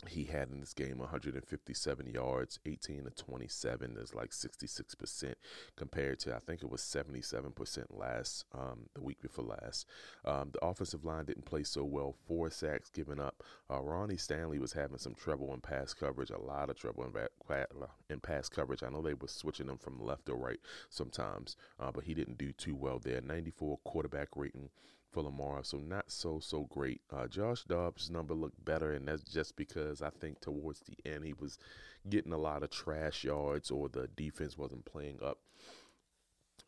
he 0.09 0.25
had 0.25 0.51
in 0.51 0.61
this 0.61 0.75
game 0.75 0.99
157 0.99 2.07
yards, 2.07 2.59
18 2.67 3.05
to 3.05 3.11
27. 3.11 3.95
That's 3.95 4.15
like 4.15 4.31
66% 4.31 5.35
compared 5.77 6.19
to 6.21 6.35
I 6.35 6.39
think 6.39 6.63
it 6.63 6.71
was 6.71 6.81
77% 6.81 7.85
last 7.91 8.45
um, 8.53 8.87
the 8.95 9.03
week 9.03 9.21
before 9.21 9.45
last. 9.45 9.87
Um, 10.25 10.51
the 10.53 10.65
offensive 10.65 11.05
line 11.05 11.27
didn't 11.27 11.45
play 11.45 11.63
so 11.63 11.85
well. 11.85 12.15
Four 12.27 12.51
sacks 12.51 12.91
given 12.91 13.21
up. 13.21 13.43
Uh, 13.71 13.81
Ronnie 13.81 14.17
Stanley 14.17 14.59
was 14.59 14.73
having 14.73 14.99
some 14.99 15.15
trouble 15.15 15.53
in 15.55 15.61
pass 15.61 15.95
coverage, 15.95 16.31
a 16.31 16.39
lot 16.39 16.71
of 16.71 16.77
trouble 16.77 17.05
in, 17.05 17.13
in 18.11 18.21
pass 18.21 18.49
coverage. 18.49 18.83
I 18.83 18.89
know 18.89 19.03
they 19.03 19.15
were 19.15 19.29
switching 19.29 19.67
them 19.67 19.79
from 19.79 20.01
left 20.01 20.29
or 20.29 20.37
right 20.37 20.61
sometimes, 20.91 21.57
uh, 21.79 21.91
but 21.93 22.05
he 22.05 22.15
didn't 22.15 22.39
do 22.39 22.53
too 22.53 22.75
well 22.75 22.99
there. 22.99 23.21
94 23.21 23.79
quarterback 23.85 24.29
rating 24.37 24.71
for 25.13 25.23
Lamar, 25.23 25.63
so 25.63 25.79
not 25.79 26.11
so 26.11 26.41
so 26.41 26.67
great. 26.71 27.01
Uh, 27.13 27.27
Josh 27.27 27.65
Dobbs' 27.65 28.11
number 28.11 28.35
looked 28.35 28.65
better, 28.65 28.93
and 28.93 29.07
that's 29.07 29.23
just 29.23 29.57
because 29.57 30.03
I 30.03 30.11
think 30.11 30.41
towards 30.41 30.81
the 30.81 30.97
end 31.09 31.25
he 31.25 31.35
was 31.35 31.59
getting 32.09 32.33
a 32.33 32.39
lot 32.39 32.63
of 32.63 32.71
trash 32.71 33.25
yards, 33.25 33.71
or 33.71 33.89
the 33.89 34.09
defense 34.17 34.57
wasn't 34.57 34.85
playing 34.85 35.19
up 35.23 35.39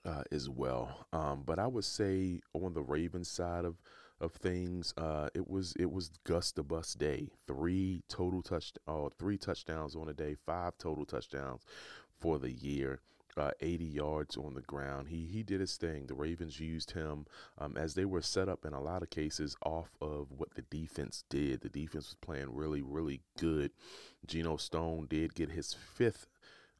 uh, 0.05 0.23
as 0.31 0.49
well. 0.49 1.07
Um, 1.13 1.43
but 1.45 1.59
I 1.59 1.67
would 1.67 1.85
say 1.85 2.41
on 2.53 2.75
the 2.75 2.83
Ravens 2.83 3.29
side 3.29 3.65
of 3.65 3.77
of 4.21 4.33
things, 4.33 4.95
uh, 4.97 5.29
it 5.35 5.49
was 5.49 5.75
it 5.79 5.91
was 5.91 6.11
Gus 6.25 6.53
the 6.53 6.63
Bus 6.63 6.95
day. 6.95 7.31
Three 7.47 8.03
total 8.09 8.43
touch, 8.43 8.73
oh, 8.87 9.11
three 9.19 9.39
touchdowns 9.39 9.97
on 9.97 10.09
a 10.09 10.15
day, 10.15 10.37
five 10.47 10.79
total 10.79 11.05
touchdowns 11.05 11.63
for 12.21 12.39
the 12.39 12.51
year 12.51 13.01
uh, 13.37 13.51
80 13.61 13.85
yards 13.85 14.37
on 14.37 14.55
the 14.55 14.63
ground. 14.63 15.09
He 15.09 15.27
he 15.27 15.43
did 15.43 15.61
his 15.61 15.77
thing. 15.77 16.07
The 16.07 16.15
Ravens 16.15 16.61
used 16.61 16.93
him 16.93 17.27
um, 17.59 17.77
as 17.77 17.95
they 17.95 18.05
were 18.05 18.23
set 18.23 18.49
up 18.49 18.65
in 18.65 18.73
a 18.73 18.81
lot 18.81 19.03
of 19.03 19.11
cases 19.11 19.57
off 19.65 19.91
of 20.01 20.29
what 20.37 20.55
the 20.55 20.63
defense 20.63 21.25
did. 21.29 21.61
The 21.61 21.69
defense 21.69 22.07
was 22.07 22.17
playing 22.21 22.55
really 22.55 22.83
really 22.83 23.21
good. 23.39 23.73
Geno 24.27 24.57
Stone 24.57 25.07
did 25.09 25.35
get 25.35 25.51
his 25.51 25.75
fifth 25.75 26.27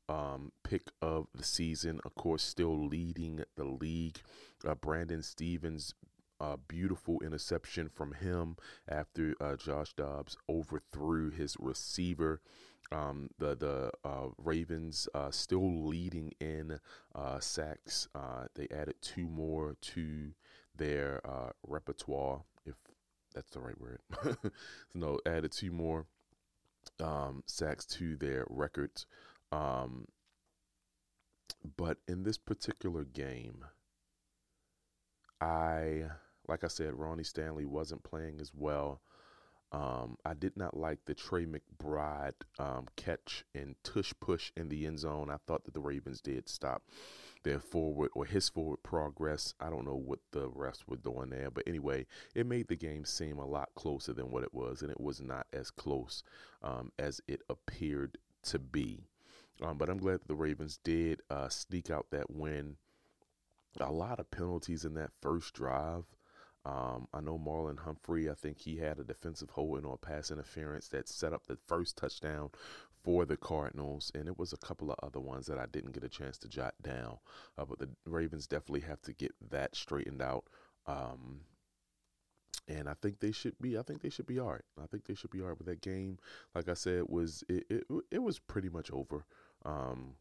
um, 0.09 0.53
pick 0.63 0.91
of 1.03 1.27
the 1.35 1.45
season. 1.45 2.01
Of 2.05 2.15
course, 2.15 2.43
still 2.43 2.87
leading 2.87 3.43
the 3.57 3.65
league. 3.65 4.21
Uh, 4.67 4.75
Brandon 4.75 5.23
Stephens 5.23 5.95
a 6.41 6.57
beautiful 6.57 7.21
interception 7.21 7.89
from 7.89 8.13
him 8.13 8.57
after 8.89 9.35
uh, 9.41 9.57
Josh 9.57 9.95
Dobbs 9.95 10.37
overthrew 10.49 11.31
his 11.31 11.57
receiver 11.59 12.41
Um, 12.93 13.31
the 13.39 13.57
the 13.57 13.91
uh, 14.05 14.29
Ravens 14.39 15.09
uh, 15.15 15.31
still 15.31 15.87
leading 15.87 16.33
in 16.41 16.79
uh, 17.15 17.41
sacks. 17.41 18.09
Uh, 18.15 18.47
they 18.55 18.69
added 18.71 18.95
two 19.01 19.27
more 19.27 19.77
to 19.81 20.33
their 20.77 21.21
uh, 21.25 21.51
repertoire, 21.67 22.43
if 22.67 22.75
that's 23.35 23.51
the 23.51 23.61
right 23.61 23.81
word. 23.81 24.01
no, 24.95 25.19
added 25.27 25.53
two 25.53 25.73
more 25.73 26.07
um, 27.01 27.43
sacks 27.47 27.85
to 27.87 28.17
their 28.17 28.47
records. 28.49 29.07
Um, 29.53 30.07
but 31.77 31.99
in 32.07 32.23
this 32.25 32.39
particular 32.39 33.05
game, 33.05 33.65
I, 35.41 36.05
like 36.49 36.65
I 36.65 36.69
said, 36.69 36.95
Ronnie 36.95 37.25
Stanley 37.25 37.65
wasn't 37.65 38.03
playing 38.03 38.41
as 38.41 38.53
well. 38.55 39.01
Um, 39.75 40.19
I 40.25 40.35
did 40.35 40.57
not 40.57 40.77
like 40.77 41.05
the 41.05 41.15
Trey 41.15 41.47
McBride 41.47 42.35
um, 42.61 42.87
catch 42.95 43.45
and 43.57 43.75
tush 43.83 44.13
push 44.21 44.53
in 44.57 44.69
the 44.69 44.87
end 44.87 45.01
zone. 45.01 45.31
I 45.31 45.39
thought 45.49 45.65
that 45.65 45.75
the 45.75 45.81
Ravens 45.81 46.21
did 46.21 46.49
stop 46.49 46.85
their 47.43 47.59
forward 47.59 48.13
or 48.15 48.25
his 48.25 48.49
forward 48.49 48.85
progress. 48.85 49.53
I 49.59 49.71
don't 49.71 49.85
know 49.85 49.97
what 49.97 50.21
the 50.31 50.49
refs 50.49 50.87
were 50.87 50.97
doing 50.97 51.31
there, 51.31 51.51
but 51.51 51.65
anyway, 51.67 52.07
it 52.37 52.47
made 52.47 52.69
the 52.69 52.77
game 52.77 53.05
seem 53.05 53.39
a 53.39 53.47
lot 53.47 53.71
closer 53.75 54.13
than 54.13 54.31
what 54.31 54.45
it 54.45 54.55
was, 54.55 54.81
and 54.81 54.93
it 54.93 55.01
was 55.01 55.21
not 55.21 55.49
as 55.53 55.73
close 55.73 56.23
um, 56.63 56.93
as 56.97 57.21
it 57.27 57.43
appeared 57.51 58.17
to 58.45 58.61
be. 58.61 59.09
Um, 59.61 59.77
but 59.77 59.91
I'm 59.91 59.99
glad 59.99 60.21
that 60.21 60.29
the 60.29 60.37
Ravens 60.37 60.79
did 60.85 61.21
uh, 61.31 61.49
sneak 61.49 61.91
out 61.91 62.07
that 62.13 62.31
win. 62.31 62.77
A 63.81 63.91
lot 63.91 64.21
of 64.21 64.31
penalties 64.31 64.85
in 64.85 64.95
that 64.95 65.11
first 65.21 65.53
drive. 65.53 66.05
Um, 66.65 67.09
I 67.13 67.21
know 67.21 67.39
Marlon 67.39 67.79
Humphrey, 67.79 68.31
I 68.31 68.35
think 68.35 68.59
he 68.59 68.77
had 68.77 68.99
a 68.99 69.05
defensive 69.05 69.51
holding 69.51 69.85
or 69.85 69.95
a 69.95 70.07
pass 70.07 70.31
interference 70.31 70.89
that 70.89 71.09
set 71.09 71.33
up 71.33 71.47
the 71.47 71.59
first 71.67 71.97
touchdown 71.99 72.51
for 73.03 73.27
the 73.27 73.37
Cardinals, 73.37 74.11
and 74.15 74.27
it 74.29 74.39
was 74.39 74.55
a 74.55 74.59
couple 74.59 74.91
of 74.91 74.99
other 75.03 75.21
ones 75.21 75.47
that 75.47 75.59
I 75.59 75.67
didn't 75.67 75.93
get 75.93 76.05
a 76.05 76.09
chance 76.09 76.39
to 76.39 76.49
jot 76.49 76.75
down. 76.83 77.19
Uh, 77.59 77.67
but 77.67 77.79
the 77.79 77.91
Ravens 78.07 78.47
definitely 78.47 78.81
have 78.89 79.03
to 79.03 79.13
get 79.13 79.33
that 79.51 79.77
straightened 79.77 80.23
out. 80.23 80.45
Um, 80.87 81.41
and 82.67 82.89
I 82.89 82.95
think 82.95 83.21
they 83.21 83.33
should 83.33 83.59
be. 83.61 83.77
I 83.77 83.83
think 83.83 84.01
they 84.01 84.09
should 84.09 84.27
be 84.27 84.39
all 84.39 84.53
right. 84.53 84.65
I 84.83 84.87
think 84.87 85.05
they 85.05 85.15
should 85.15 85.31
be 85.31 85.43
all 85.43 85.49
right. 85.49 85.59
But 85.59 85.67
that 85.67 85.83
game, 85.83 86.19
like 86.55 86.69
I 86.71 86.75
said, 86.75 87.05
was 87.09 87.45
it 87.49 87.67
it, 87.69 87.85
it 88.11 88.23
was 88.23 88.39
pretty 88.39 88.71
much 88.71 88.91
over. 88.91 89.27
Um, 89.67 90.15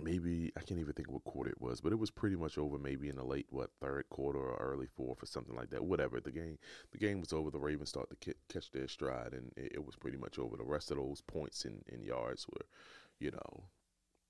maybe 0.00 0.52
I 0.56 0.60
can't 0.60 0.80
even 0.80 0.92
think 0.94 1.10
what 1.10 1.24
quarter 1.24 1.50
it 1.50 1.60
was, 1.60 1.80
but 1.80 1.92
it 1.92 1.98
was 1.98 2.10
pretty 2.10 2.36
much 2.36 2.56
over. 2.56 2.78
Maybe 2.78 3.08
in 3.08 3.16
the 3.16 3.24
late 3.24 3.46
what 3.50 3.70
third 3.80 4.08
quarter 4.08 4.38
or 4.38 4.56
early 4.56 4.86
fourth 4.86 5.22
or 5.22 5.26
something 5.26 5.54
like 5.54 5.70
that. 5.70 5.84
Whatever 5.84 6.20
the 6.20 6.32
game, 6.32 6.58
the 6.92 6.98
game 6.98 7.20
was 7.20 7.32
over. 7.32 7.50
The 7.50 7.58
Ravens 7.58 7.90
started 7.90 8.20
to 8.20 8.34
catch 8.48 8.70
their 8.70 8.88
stride, 8.88 9.32
and 9.32 9.52
it, 9.56 9.72
it 9.74 9.84
was 9.84 9.96
pretty 9.96 10.18
much 10.18 10.38
over. 10.38 10.56
The 10.56 10.64
rest 10.64 10.90
of 10.90 10.96
those 10.96 11.20
points 11.20 11.64
and 11.64 12.04
yards 12.04 12.46
were, 12.48 12.66
you 13.18 13.30
know, 13.32 13.64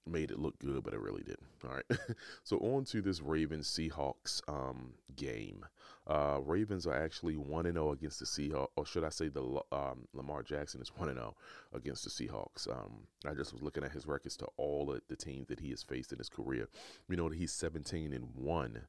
made 0.06 0.30
it 0.30 0.38
look 0.38 0.58
good, 0.58 0.82
but 0.82 0.94
it 0.94 1.00
really 1.00 1.22
didn't. 1.22 1.46
All 1.64 1.74
right. 1.74 1.98
so 2.44 2.58
on 2.58 2.84
to 2.86 3.00
this 3.00 3.20
Ravens 3.20 3.68
Seahawks 3.68 4.40
um, 4.48 4.92
game. 5.16 5.64
Uh, 6.06 6.40
Ravens 6.44 6.86
are 6.86 6.94
actually 6.94 7.36
one 7.36 7.66
and 7.66 7.76
zero 7.76 7.88
oh 7.88 7.92
against 7.92 8.18
the 8.18 8.26
Seahawks, 8.26 8.68
or 8.76 8.84
should 8.84 9.04
I 9.04 9.10
say 9.10 9.28
the 9.28 9.42
um, 9.70 10.08
Lamar 10.12 10.42
Jackson 10.42 10.80
is 10.80 10.90
one 10.96 11.08
and 11.08 11.18
zero 11.18 11.34
oh 11.72 11.76
against 11.76 12.04
the 12.04 12.10
Seahawks. 12.10 12.68
Um, 12.68 13.06
I 13.26 13.34
just 13.34 13.52
was 13.52 13.62
looking 13.62 13.84
at 13.84 13.92
his 13.92 14.06
records 14.06 14.36
to 14.38 14.46
all 14.56 14.90
of 14.90 15.00
the 15.08 15.16
teams 15.16 15.48
that 15.48 15.60
he 15.60 15.70
has 15.70 15.82
faced 15.82 16.12
in 16.12 16.18
his 16.18 16.28
career. 16.28 16.68
We 17.08 17.16
know 17.16 17.28
that 17.28 17.38
he's 17.38 17.52
seventeen 17.52 18.12
and 18.12 18.28
one. 18.34 18.82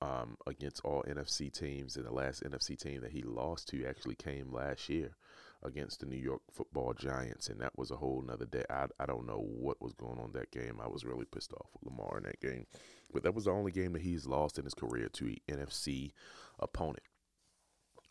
Um, 0.00 0.36
against 0.48 0.84
all 0.84 1.04
NFC 1.06 1.52
teams, 1.52 1.94
and 1.94 2.04
the 2.04 2.12
last 2.12 2.42
NFC 2.42 2.76
team 2.76 3.02
that 3.02 3.12
he 3.12 3.22
lost 3.22 3.68
to 3.68 3.86
actually 3.86 4.16
came 4.16 4.52
last 4.52 4.88
year 4.88 5.12
against 5.62 6.00
the 6.00 6.06
New 6.06 6.16
York 6.16 6.42
Football 6.50 6.94
Giants, 6.94 7.48
and 7.48 7.60
that 7.60 7.76
was 7.78 7.90
a 7.90 7.96
whole 7.96 8.22
nother 8.22 8.46
day. 8.46 8.64
I, 8.70 8.86
I 8.98 9.06
don't 9.06 9.26
know 9.26 9.38
what 9.38 9.80
was 9.80 9.92
going 9.92 10.18
on 10.18 10.32
that 10.32 10.50
game. 10.50 10.80
I 10.82 10.88
was 10.88 11.04
really 11.04 11.24
pissed 11.24 11.52
off 11.52 11.66
with 11.72 11.90
Lamar 11.90 12.18
in 12.18 12.24
that 12.24 12.40
game, 12.40 12.66
but 13.12 13.22
that 13.22 13.34
was 13.34 13.44
the 13.44 13.52
only 13.52 13.72
game 13.72 13.92
that 13.92 14.02
he's 14.02 14.26
lost 14.26 14.58
in 14.58 14.64
his 14.64 14.74
career 14.74 15.08
to 15.14 15.26
an 15.26 15.36
NFC 15.48 16.12
opponent. 16.58 17.04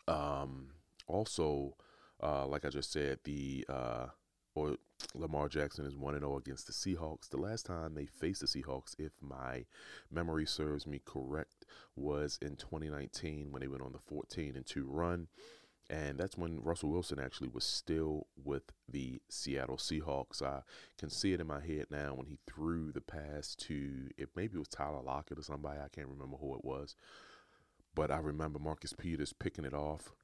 Um, 0.08 0.68
also, 1.06 1.76
uh, 2.22 2.46
like 2.46 2.64
I 2.64 2.68
just 2.68 2.92
said, 2.92 3.18
the 3.24 3.64
uh, 3.68 4.06
or 4.54 4.76
Lamar 5.14 5.48
Jackson 5.48 5.86
is 5.86 5.96
1 5.96 6.18
0 6.18 6.36
against 6.36 6.66
the 6.66 6.72
Seahawks. 6.72 7.28
The 7.28 7.38
last 7.38 7.66
time 7.66 7.94
they 7.94 8.06
faced 8.06 8.40
the 8.40 8.46
Seahawks, 8.46 8.94
if 8.98 9.12
my 9.20 9.64
memory 10.10 10.46
serves 10.46 10.86
me 10.86 11.00
correct, 11.04 11.66
was 11.96 12.38
in 12.42 12.56
2019 12.56 13.50
when 13.50 13.60
they 13.60 13.68
went 13.68 13.82
on 13.82 13.92
the 13.92 13.98
14 13.98 14.56
and 14.56 14.66
2 14.66 14.86
run. 14.86 15.28
And 15.92 16.16
that's 16.16 16.38
when 16.38 16.62
Russell 16.62 16.88
Wilson 16.88 17.20
actually 17.20 17.50
was 17.52 17.64
still 17.64 18.26
with 18.42 18.72
the 18.88 19.20
Seattle 19.28 19.76
Seahawks. 19.76 20.40
I 20.40 20.62
can 20.96 21.10
see 21.10 21.34
it 21.34 21.40
in 21.40 21.46
my 21.46 21.60
head 21.60 21.88
now 21.90 22.14
when 22.14 22.24
he 22.24 22.38
threw 22.46 22.92
the 22.92 23.02
pass 23.02 23.54
to, 23.56 24.08
it 24.16 24.30
maybe 24.34 24.54
it 24.54 24.58
was 24.58 24.68
Tyler 24.68 25.02
Lockett 25.04 25.38
or 25.38 25.42
somebody, 25.42 25.80
I 25.80 25.88
can't 25.88 26.08
remember 26.08 26.38
who 26.38 26.54
it 26.54 26.64
was. 26.64 26.96
But 27.94 28.10
I 28.10 28.20
remember 28.20 28.58
Marcus 28.58 28.94
Peters 28.94 29.34
picking 29.34 29.66
it 29.66 29.74
off 29.74 30.14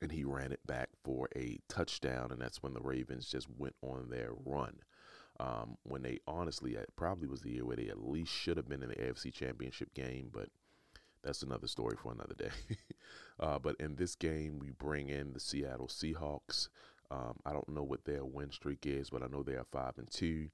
and 0.00 0.12
he 0.12 0.24
ran 0.24 0.50
it 0.50 0.66
back 0.66 0.88
for 1.04 1.28
a 1.36 1.58
touchdown. 1.68 2.32
And 2.32 2.40
that's 2.40 2.62
when 2.62 2.72
the 2.72 2.80
Ravens 2.80 3.28
just 3.28 3.48
went 3.58 3.74
on 3.82 4.08
their 4.08 4.30
run. 4.46 4.76
Um, 5.38 5.76
when 5.82 6.00
they 6.00 6.20
honestly, 6.26 6.72
it 6.76 6.96
probably 6.96 7.28
was 7.28 7.42
the 7.42 7.50
year 7.50 7.66
where 7.66 7.76
they 7.76 7.88
at 7.88 8.02
least 8.02 8.32
should 8.32 8.56
have 8.56 8.68
been 8.68 8.82
in 8.82 8.88
the 8.88 8.96
AFC 8.96 9.30
Championship 9.30 9.92
game, 9.92 10.30
but 10.32 10.48
that's 11.22 11.42
another 11.42 11.66
story 11.66 11.96
for 12.00 12.12
another 12.12 12.34
day. 12.34 12.50
uh, 13.40 13.58
but 13.58 13.76
in 13.80 13.96
this 13.96 14.14
game, 14.14 14.58
we 14.58 14.70
bring 14.70 15.08
in 15.08 15.32
the 15.32 15.40
Seattle 15.40 15.88
Seahawks. 15.88 16.68
Um, 17.10 17.38
I 17.44 17.52
don't 17.52 17.68
know 17.68 17.82
what 17.82 18.04
their 18.04 18.24
win 18.24 18.50
streak 18.52 18.86
is, 18.86 19.10
but 19.10 19.22
I 19.22 19.26
know 19.26 19.42
they 19.42 19.54
are 19.54 19.66
five 19.70 19.98
and 19.98 20.10
two. 20.10 20.48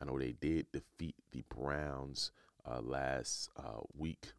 I 0.00 0.04
know 0.04 0.18
they 0.18 0.32
did 0.32 0.66
defeat 0.72 1.14
the 1.32 1.42
Browns 1.48 2.32
uh, 2.68 2.80
last 2.80 3.50
uh, 3.56 3.80
week. 3.96 4.32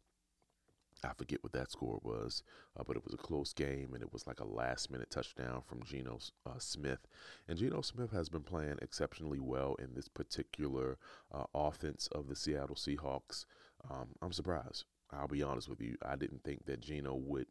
I 1.04 1.12
forget 1.14 1.42
what 1.42 1.52
that 1.54 1.72
score 1.72 1.98
was, 2.04 2.44
uh, 2.78 2.84
but 2.86 2.96
it 2.96 3.04
was 3.04 3.12
a 3.12 3.16
close 3.16 3.52
game, 3.52 3.90
and 3.92 4.02
it 4.02 4.12
was 4.12 4.26
like 4.26 4.38
a 4.38 4.46
last 4.46 4.88
minute 4.90 5.10
touchdown 5.10 5.62
from 5.66 5.82
Geno 5.82 6.20
uh, 6.46 6.58
Smith. 6.58 7.08
And 7.48 7.58
Geno 7.58 7.80
Smith 7.80 8.12
has 8.12 8.28
been 8.28 8.42
playing 8.42 8.78
exceptionally 8.80 9.40
well 9.40 9.74
in 9.80 9.94
this 9.94 10.06
particular 10.06 10.98
uh, 11.32 11.44
offense 11.54 12.06
of 12.12 12.28
the 12.28 12.36
Seattle 12.36 12.76
Seahawks. 12.76 13.46
Um, 13.90 14.10
I'm 14.20 14.32
surprised. 14.32 14.84
I'll 15.12 15.28
be 15.28 15.42
honest 15.42 15.68
with 15.68 15.80
you. 15.80 15.96
I 16.04 16.16
didn't 16.16 16.42
think 16.44 16.64
that 16.66 16.80
Geno 16.80 17.14
would 17.14 17.46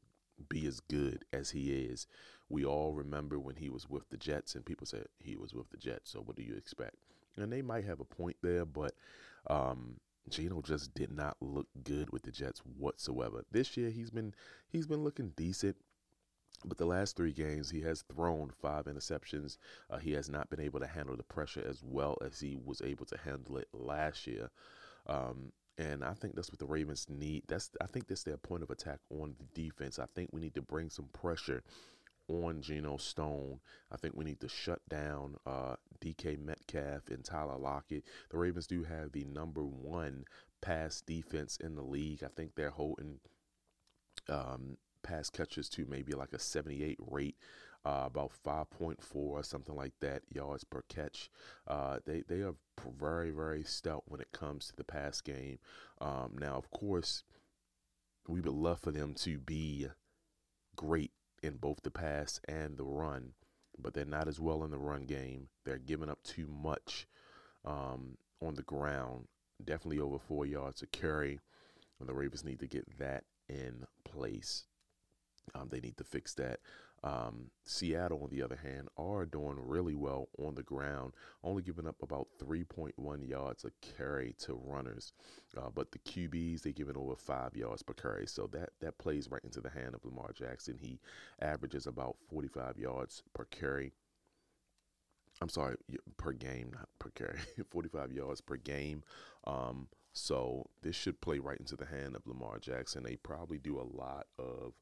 be 0.50 0.66
as 0.66 0.80
good 0.80 1.26
as 1.34 1.52
he 1.52 1.72
is. 1.72 2.08
We 2.50 2.66
all 2.66 2.94
remember 2.94 3.40
when 3.40 3.56
he 3.56 3.70
was 3.70 3.90
with 3.90 4.10
the 4.10 4.18
Jets, 4.18 4.56
and 4.56 4.66
people 4.66 4.88
said 4.88 5.06
he 5.20 5.36
was 5.36 5.54
with 5.54 5.70
the 5.70 5.78
Jets. 5.78 6.12
So 6.12 6.20
what 6.22 6.36
do 6.36 6.44
you 6.44 6.56
expect? 6.56 6.96
And 7.38 7.52
they 7.52 7.62
might 7.62 7.86
have 7.86 8.00
a 8.00 8.06
point 8.06 8.38
there, 8.42 8.66
but 8.66 8.94
um, 9.48 9.98
Geno 10.30 10.62
just 10.62 10.94
did 10.94 11.12
not 11.12 11.38
look 11.40 11.68
good 11.84 12.12
with 12.12 12.24
the 12.24 12.32
Jets 12.32 12.62
whatsoever. 12.78 13.44
This 13.52 13.78
year 13.78 13.90
he's 13.90 14.10
been 14.10 14.34
he's 14.68 14.88
been 14.88 15.04
looking 15.04 15.34
decent. 15.36 15.78
But 16.64 16.78
the 16.78 16.86
last 16.86 17.16
three 17.16 17.32
games, 17.32 17.72
he 17.72 17.82
has 17.82 18.04
thrown 18.04 18.52
five 18.62 18.86
interceptions. 18.86 19.58
Uh, 19.90 19.98
he 19.98 20.12
has 20.12 20.30
not 20.30 20.52
been 20.52 20.60
able 20.60 20.80
to 20.80 20.86
handle 20.86 21.18
the 21.18 21.24
pressure 21.24 21.64
as 21.68 21.82
well 21.84 22.18
as 22.24 22.40
he 22.40 22.56
was 22.64 22.84
able 22.84 23.06
to 23.06 23.18
handle 23.18 23.58
it 23.58 23.68
last 23.74 24.28
year. 24.28 24.52
Um, 25.08 25.54
and 25.78 26.04
I 26.04 26.14
think 26.14 26.36
that's 26.36 26.52
what 26.52 26.60
the 26.60 26.66
Ravens 26.66 27.08
need. 27.10 27.44
That's 27.48 27.72
I 27.80 27.88
think 27.88 28.08
that's 28.08 28.24
their 28.24 28.38
point 28.38 28.64
of 28.64 28.70
attack 28.70 29.00
on 29.10 29.36
the 29.38 29.64
defense. 29.64 30.00
I 30.00 30.06
think 30.14 30.30
we 30.32 30.42
need 30.42 30.56
to 30.56 30.62
bring 30.62 30.90
some 30.90 31.10
pressure 31.14 31.64
on 32.28 32.62
Geno 32.62 32.98
Stone. 32.98 33.60
I 33.92 33.98
think 33.98 34.16
we 34.16 34.26
need 34.26 34.40
to 34.42 34.50
shut 34.50 34.80
down 34.90 35.36
uh, 35.46 35.76
DK 36.00 36.40
Metcalf 36.40 37.10
and 37.10 37.24
Tyler 37.24 37.58
Lockett. 37.58 38.06
The 38.30 38.38
Ravens 38.38 38.68
do 38.68 38.84
have 38.84 39.12
the 39.12 39.26
number 39.26 39.64
one 39.64 40.26
pass 40.62 41.02
defense 41.02 41.58
in 41.58 41.76
the 41.76 41.84
league. 41.84 42.24
I 42.24 42.30
think 42.36 42.56
they're 42.56 42.70
holding 42.70 43.20
um, 44.30 44.78
pass 45.04 45.30
catches 45.30 45.70
to 45.70 45.86
maybe 45.90 46.14
like 46.14 46.34
a 46.34 46.40
78 46.40 46.98
rate. 47.08 47.36
Uh, 47.84 48.04
about 48.06 48.32
5.4 48.46 48.96
or 49.16 49.44
something 49.44 49.76
like 49.76 49.94
that 50.02 50.22
yards 50.30 50.64
per 50.64 50.84
catch. 50.88 51.32
Uh, 51.68 51.98
they 52.06 52.22
they 52.28 52.42
are 52.42 52.54
very 53.00 53.32
very 53.32 53.64
stout 53.64 54.04
when 54.06 54.22
it 54.22 54.32
comes 54.32 54.68
to 54.68 54.76
the 54.76 54.84
pass 54.84 55.20
game. 55.20 55.58
Um, 56.00 56.36
now, 56.40 56.58
of 56.58 56.70
course, 56.70 57.24
we 58.28 58.40
would 58.40 58.54
love 58.54 58.80
for 58.80 58.92
them 58.92 59.14
to 59.16 59.40
be 59.40 59.88
great 60.76 61.12
in 61.42 61.58
both 61.58 61.82
the 61.84 61.92
pass 61.92 62.40
and 62.48 62.78
the 62.78 62.84
run, 62.84 63.34
but 63.78 63.94
they're 63.94 64.06
not 64.06 64.28
as 64.28 64.40
well 64.40 64.64
in 64.64 64.72
the 64.72 64.78
run 64.78 65.06
game. 65.06 65.50
They're 65.66 65.78
giving 65.78 66.10
up 66.10 66.22
too 66.24 66.48
much 66.48 67.08
um, 67.66 68.18
on 68.42 68.56
the 68.56 68.64
ground, 68.64 69.28
definitely 69.64 70.00
over 70.00 70.20
four 70.20 70.46
yards 70.46 70.82
a 70.82 70.88
carry. 70.88 71.40
And 72.00 72.10
the 72.10 72.14
Ravens 72.14 72.44
need 72.44 72.60
to 72.60 72.68
get 72.68 72.98
that 72.98 73.26
in 73.48 73.86
place. 74.04 74.66
Um, 75.54 75.70
they 75.70 75.80
need 75.80 75.98
to 75.98 76.04
fix 76.04 76.34
that. 76.36 76.60
Um, 77.04 77.50
Seattle, 77.64 78.22
on 78.24 78.30
the 78.30 78.44
other 78.44 78.58
hand, 78.58 78.90
are 78.96 79.26
doing 79.26 79.58
really 79.58 79.96
well 79.96 80.30
on 80.38 80.56
the 80.56 80.64
ground, 80.64 81.14
only 81.44 81.64
giving 81.64 81.88
up 81.88 82.02
about 82.04 82.28
3.1 82.40 83.28
yards 83.28 83.66
a 83.66 83.72
carry 83.98 84.36
to 84.40 84.54
runners. 84.54 85.14
Uh, 85.58 85.70
but 85.74 85.92
the 85.92 86.00
QBs, 86.00 86.62
they 86.62 86.72
give 86.72 86.90
it 86.90 86.98
over 86.98 87.16
five 87.16 87.56
yards 87.56 87.82
per 87.82 87.94
carry. 87.94 88.28
So 88.28 88.48
that, 88.54 88.70
that 88.82 89.00
plays 89.00 89.30
right 89.32 89.44
into 89.44 89.62
the 89.62 89.70
hand 89.70 89.96
of 89.96 90.06
Lamar 90.06 90.32
Jackson. 90.34 90.78
He 90.80 91.00
averages 91.42 91.88
about 91.88 92.18
45 92.30 92.78
yards 92.78 93.24
per 93.34 93.46
carry. 93.46 93.94
I'm 95.42 95.50
sorry, 95.50 95.78
per 96.18 96.34
game, 96.34 96.72
not 96.74 96.90
per 97.00 97.10
carry. 97.10 97.40
45 97.72 98.12
yards 98.12 98.42
per 98.42 98.58
game. 98.58 99.04
Um, 99.48 99.88
so 100.14 100.70
this 100.84 100.96
should 100.96 101.22
play 101.22 101.40
right 101.40 101.60
into 101.60 101.76
the 101.76 101.86
hand 101.86 102.16
of 102.16 102.28
Lamar 102.28 102.60
Jackson. 102.60 103.04
They 103.04 103.16
probably 103.16 103.58
do 103.58 103.80
a 103.80 103.90
lot 103.98 104.28
of 104.38 104.74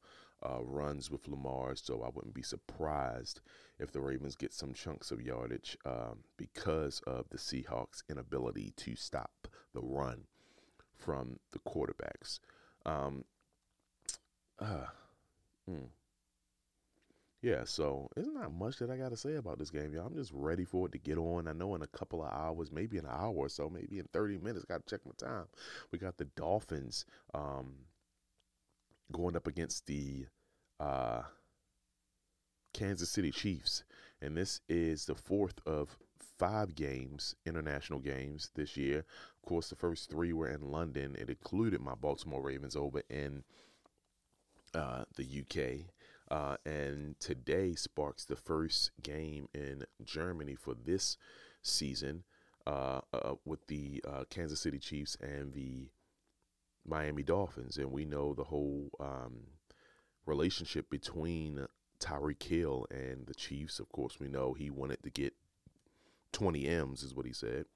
uh, 0.42 0.62
runs 0.62 1.10
with 1.10 1.28
Lamar, 1.28 1.74
so 1.76 2.02
I 2.02 2.10
wouldn't 2.14 2.34
be 2.34 2.42
surprised 2.42 3.40
if 3.78 3.92
the 3.92 4.00
Ravens 4.00 4.36
get 4.36 4.52
some 4.52 4.72
chunks 4.72 5.10
of 5.10 5.20
yardage 5.20 5.76
um, 5.84 6.20
because 6.36 7.00
of 7.06 7.26
the 7.30 7.38
Seahawks' 7.38 8.02
inability 8.08 8.72
to 8.76 8.96
stop 8.96 9.48
the 9.74 9.80
run 9.80 10.24
from 10.96 11.38
the 11.52 11.58
quarterbacks. 11.60 12.40
Um, 12.84 13.24
uh, 14.58 14.86
mm. 15.68 15.88
Yeah, 17.42 17.64
so 17.64 18.10
it's 18.16 18.28
not 18.28 18.52
much 18.52 18.78
that 18.78 18.90
I 18.90 18.98
got 18.98 19.10
to 19.10 19.16
say 19.16 19.36
about 19.36 19.58
this 19.58 19.70
game, 19.70 19.94
y'all. 19.94 20.06
I'm 20.06 20.14
just 20.14 20.32
ready 20.34 20.66
for 20.66 20.86
it 20.86 20.92
to 20.92 20.98
get 20.98 21.16
on. 21.16 21.48
I 21.48 21.54
know 21.54 21.74
in 21.74 21.80
a 21.80 21.86
couple 21.86 22.22
of 22.22 22.30
hours, 22.30 22.70
maybe 22.70 22.98
an 22.98 23.06
hour 23.06 23.32
or 23.34 23.48
so, 23.48 23.70
maybe 23.70 23.98
in 23.98 24.06
30 24.12 24.38
minutes, 24.38 24.66
got 24.66 24.86
to 24.86 24.90
check 24.90 25.00
my 25.06 25.12
time. 25.16 25.46
We 25.90 25.98
got 25.98 26.18
the 26.18 26.26
Dolphins 26.36 27.06
um, 27.32 27.72
going 29.12 29.36
up 29.36 29.46
against 29.46 29.86
the 29.86 30.26
uh, 30.78 31.22
Kansas 32.72 33.10
City 33.10 33.30
Chiefs. 33.30 33.84
And 34.22 34.36
this 34.36 34.60
is 34.68 35.06
the 35.06 35.14
fourth 35.14 35.60
of 35.66 35.96
five 36.38 36.74
games, 36.74 37.34
international 37.44 38.00
games 38.00 38.50
this 38.54 38.76
year. 38.76 38.98
Of 38.98 39.48
course, 39.48 39.68
the 39.68 39.76
first 39.76 40.10
three 40.10 40.32
were 40.32 40.48
in 40.48 40.70
London. 40.70 41.16
It 41.18 41.28
included 41.28 41.80
my 41.80 41.94
Baltimore 41.94 42.42
Ravens 42.42 42.76
over 42.76 43.02
in 43.08 43.44
uh, 44.74 45.04
the 45.16 45.42
UK. 45.42 45.92
Uh, 46.30 46.56
and 46.64 47.18
today 47.18 47.74
sparks 47.74 48.24
the 48.24 48.36
first 48.36 48.92
game 49.02 49.48
in 49.52 49.84
Germany 50.04 50.54
for 50.54 50.74
this 50.74 51.16
season 51.62 52.22
uh, 52.66 53.00
uh, 53.12 53.34
with 53.44 53.66
the 53.66 54.02
uh, 54.06 54.24
Kansas 54.30 54.60
City 54.60 54.78
Chiefs 54.78 55.16
and 55.20 55.52
the 55.52 55.88
Miami 56.86 57.22
Dolphins. 57.22 57.76
And 57.76 57.92
we 57.92 58.04
know 58.04 58.34
the 58.34 58.44
whole 58.44 58.90
um, 59.00 59.46
relationship 60.26 60.90
between 60.90 61.66
Tyreek 62.00 62.42
Hill 62.42 62.86
and 62.90 63.26
the 63.26 63.34
Chiefs. 63.34 63.78
Of 63.78 63.90
course, 63.90 64.18
we 64.20 64.28
know 64.28 64.54
he 64.54 64.70
wanted 64.70 65.02
to 65.02 65.10
get 65.10 65.34
20 66.32 66.66
M's, 66.66 67.02
is 67.02 67.14
what 67.14 67.26
he 67.26 67.32
said 67.32 67.66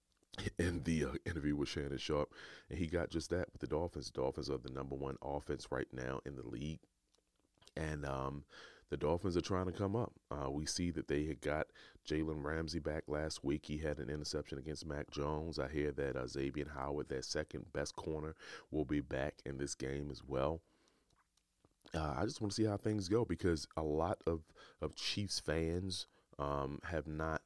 in 0.58 0.82
the 0.84 1.04
uh, 1.04 1.12
interview 1.26 1.56
with 1.56 1.68
Shannon 1.68 1.98
Sharpe, 1.98 2.32
and 2.68 2.78
he 2.78 2.86
got 2.86 3.10
just 3.10 3.30
that 3.30 3.48
with 3.52 3.60
the 3.60 3.66
Dolphins. 3.66 4.10
The 4.10 4.20
Dolphins 4.20 4.50
are 4.50 4.58
the 4.58 4.72
number 4.72 4.96
one 4.96 5.16
offense 5.22 5.68
right 5.70 5.88
now 5.92 6.20
in 6.24 6.36
the 6.36 6.46
league 6.46 6.80
and 7.76 8.04
um, 8.04 8.44
the 8.90 8.96
Dolphins 8.96 9.36
are 9.36 9.40
trying 9.40 9.66
to 9.66 9.72
come 9.72 9.94
up. 9.94 10.12
Uh, 10.30 10.50
we 10.50 10.66
see 10.66 10.90
that 10.90 11.08
they 11.08 11.24
had 11.24 11.40
got 11.40 11.68
Jalen 12.08 12.44
Ramsey 12.44 12.80
back 12.80 13.04
last 13.06 13.44
week. 13.44 13.66
He 13.66 13.78
had 13.78 13.98
an 13.98 14.10
interception 14.10 14.58
against 14.58 14.84
Mac 14.84 15.10
Jones. 15.10 15.58
I 15.58 15.68
hear 15.68 15.92
that 15.92 16.16
uh, 16.16 16.26
Xavier 16.26 16.66
Howard, 16.74 17.08
their 17.08 17.22
second 17.22 17.72
best 17.72 17.94
corner, 17.94 18.34
will 18.70 18.84
be 18.84 19.00
back 19.00 19.34
in 19.46 19.58
this 19.58 19.74
game 19.76 20.10
as 20.10 20.22
well. 20.26 20.60
Uh, 21.94 22.14
I 22.18 22.24
just 22.24 22.40
want 22.40 22.52
to 22.52 22.56
see 22.56 22.68
how 22.68 22.76
things 22.76 23.08
go 23.08 23.24
because 23.24 23.66
a 23.76 23.82
lot 23.82 24.22
of, 24.26 24.42
of 24.82 24.96
Chiefs 24.96 25.40
fans 25.40 26.06
um, 26.38 26.80
have 26.84 27.06
not 27.06 27.42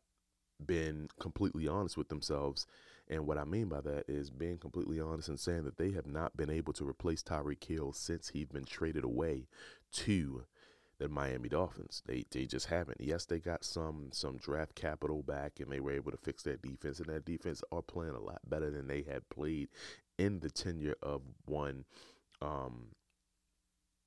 been 0.64 1.08
completely 1.20 1.68
honest 1.68 1.96
with 1.96 2.08
themselves. 2.08 2.66
And 3.08 3.26
what 3.26 3.36
I 3.36 3.44
mean 3.44 3.68
by 3.68 3.82
that 3.82 4.04
is 4.08 4.30
being 4.30 4.56
completely 4.56 4.98
honest 4.98 5.28
and 5.28 5.38
saying 5.38 5.64
that 5.64 5.76
they 5.76 5.90
have 5.90 6.06
not 6.06 6.36
been 6.36 6.50
able 6.50 6.72
to 6.74 6.88
replace 6.88 7.22
Tyreek 7.22 7.64
Hill 7.64 7.92
since 7.92 8.28
he's 8.28 8.48
been 8.48 8.64
traded 8.64 9.04
away 9.04 9.46
to 9.92 10.44
the 11.04 11.08
Miami 11.10 11.50
Dolphins. 11.50 12.02
They 12.06 12.24
they 12.30 12.46
just 12.46 12.66
haven't. 12.66 12.98
Yes, 12.98 13.26
they 13.26 13.38
got 13.38 13.62
some 13.62 14.08
some 14.10 14.38
draft 14.38 14.74
capital 14.74 15.22
back 15.22 15.60
and 15.60 15.70
they 15.70 15.78
were 15.78 15.92
able 15.92 16.10
to 16.10 16.16
fix 16.16 16.42
that 16.44 16.62
defense 16.62 16.98
and 16.98 17.08
that 17.10 17.26
defense 17.26 17.62
are 17.70 17.82
playing 17.82 18.14
a 18.14 18.22
lot 18.22 18.40
better 18.48 18.70
than 18.70 18.86
they 18.86 19.02
had 19.02 19.28
played 19.28 19.68
in 20.16 20.40
the 20.40 20.48
tenure 20.48 20.94
of 21.02 21.20
one 21.44 21.84
um, 22.40 22.86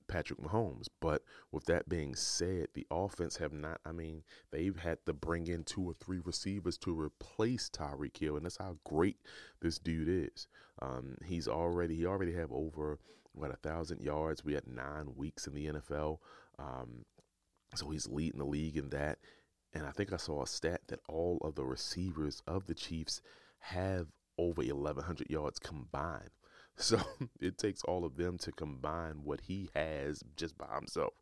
Patrick 0.08 0.42
Mahomes. 0.42 0.88
But 1.00 1.22
with 1.52 1.66
that 1.66 1.88
being 1.88 2.16
said, 2.16 2.70
the 2.74 2.88
offense 2.90 3.38
have 3.38 3.54
not. 3.54 3.80
I 3.86 3.92
mean, 3.92 4.24
they've 4.50 4.76
had 4.76 4.98
to 5.06 5.14
bring 5.14 5.46
in 5.46 5.66
two 5.66 5.84
or 5.88 5.94
three 5.94 6.20
receivers 6.24 6.80
to 6.80 7.00
replace 7.00 7.70
Tyreek 7.70 8.18
Hill, 8.18 8.38
and 8.38 8.46
that's 8.46 8.58
how 8.58 8.78
great 8.84 9.18
this 9.62 9.78
dude 9.78 10.10
is. 10.34 10.48
Um, 10.82 11.16
he's 11.24 11.48
already 11.48 11.96
he 11.96 12.08
already 12.08 12.34
have 12.34 12.52
over 12.52 12.98
what 13.34 13.52
a 13.52 13.58
thousand 13.58 14.02
yards. 14.02 14.44
We 14.44 14.54
had 14.54 14.68
nine 14.68 15.14
weeks 15.16 15.46
in 15.46 15.54
the 15.54 15.68
NFL, 15.68 16.18
um, 16.60 17.06
so 17.76 17.90
he's 17.90 18.08
leading 18.08 18.40
the 18.40 18.46
league 18.46 18.78
in 18.78 18.90
that. 18.90 19.20
And 19.74 19.86
I 19.86 19.92
think 19.92 20.14
I 20.14 20.18
saw 20.18 20.42
a 20.44 20.48
stat 20.48 20.82
that 20.88 21.02
all 21.08 21.40
of 21.44 21.56
the 21.56 21.66
receivers 21.66 22.42
of 22.48 22.66
the 22.66 22.74
Chiefs 22.74 23.22
have 23.60 24.08
over 24.38 24.62
1,100 24.62 25.30
yards 25.30 25.60
combined. 25.60 26.30
So 26.80 27.00
it 27.42 27.58
takes 27.58 27.82
all 27.86 28.06
of 28.06 28.18
them 28.18 28.38
to 28.38 28.52
combine 28.52 29.24
what 29.24 29.42
he 29.42 29.72
has 29.74 30.24
just 30.36 30.60
by 30.60 30.76
himself. 30.76 31.14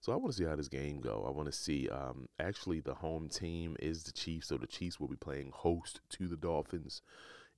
So 0.00 0.12
I 0.12 0.16
want 0.16 0.30
to 0.30 0.38
see 0.38 0.44
how 0.44 0.54
this 0.54 0.68
game 0.68 1.00
go. 1.00 1.24
I 1.26 1.30
want 1.32 1.46
to 1.46 1.52
see. 1.52 1.88
Um, 1.88 2.28
actually, 2.38 2.78
the 2.78 2.94
home 2.94 3.28
team 3.28 3.76
is 3.80 4.04
the 4.04 4.12
Chiefs, 4.12 4.46
so 4.46 4.56
the 4.58 4.66
Chiefs 4.68 5.00
will 5.00 5.08
be 5.08 5.16
playing 5.16 5.50
host 5.52 6.02
to 6.10 6.28
the 6.28 6.36
Dolphins, 6.36 7.02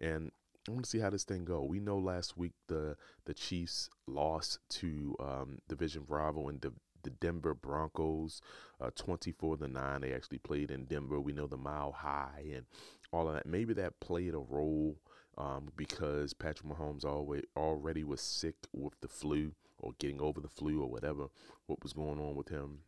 and 0.00 0.30
I 0.68 0.72
want 0.72 0.84
to 0.84 0.90
see 0.90 1.00
how 1.00 1.10
this 1.10 1.24
thing 1.24 1.44
go. 1.44 1.62
We 1.62 1.80
know 1.80 1.98
last 1.98 2.36
week 2.36 2.52
the 2.68 2.96
the 3.26 3.34
Chiefs 3.34 3.90
lost 4.06 4.58
to 4.80 5.14
um, 5.20 5.58
Division 5.68 6.04
rival 6.08 6.48
and 6.48 6.60
the, 6.60 6.72
the 7.04 7.10
Denver 7.10 7.54
Broncos, 7.54 8.40
uh, 8.80 8.90
twenty 8.96 9.32
four 9.32 9.56
to 9.56 9.68
nine. 9.68 10.00
They 10.00 10.12
actually 10.12 10.38
played 10.38 10.70
in 10.70 10.86
Denver. 10.86 11.20
We 11.20 11.32
know 11.32 11.46
the 11.46 11.56
Mile 11.56 11.92
High 11.92 12.44
and 12.52 12.66
all 13.12 13.28
of 13.28 13.34
that. 13.34 13.46
Maybe 13.46 13.72
that 13.74 14.00
played 14.00 14.34
a 14.34 14.38
role 14.38 14.96
um, 15.38 15.70
because 15.76 16.32
Patrick 16.34 16.68
Mahomes 16.68 17.04
always 17.04 17.44
already 17.56 18.04
was 18.04 18.20
sick 18.20 18.56
with 18.72 19.00
the 19.00 19.08
flu 19.08 19.52
or 19.78 19.92
getting 19.98 20.20
over 20.20 20.40
the 20.40 20.48
flu 20.48 20.80
or 20.82 20.90
whatever 20.90 21.26
what 21.66 21.82
was 21.82 21.92
going 21.92 22.20
on 22.20 22.34
with 22.34 22.48
him. 22.48 22.80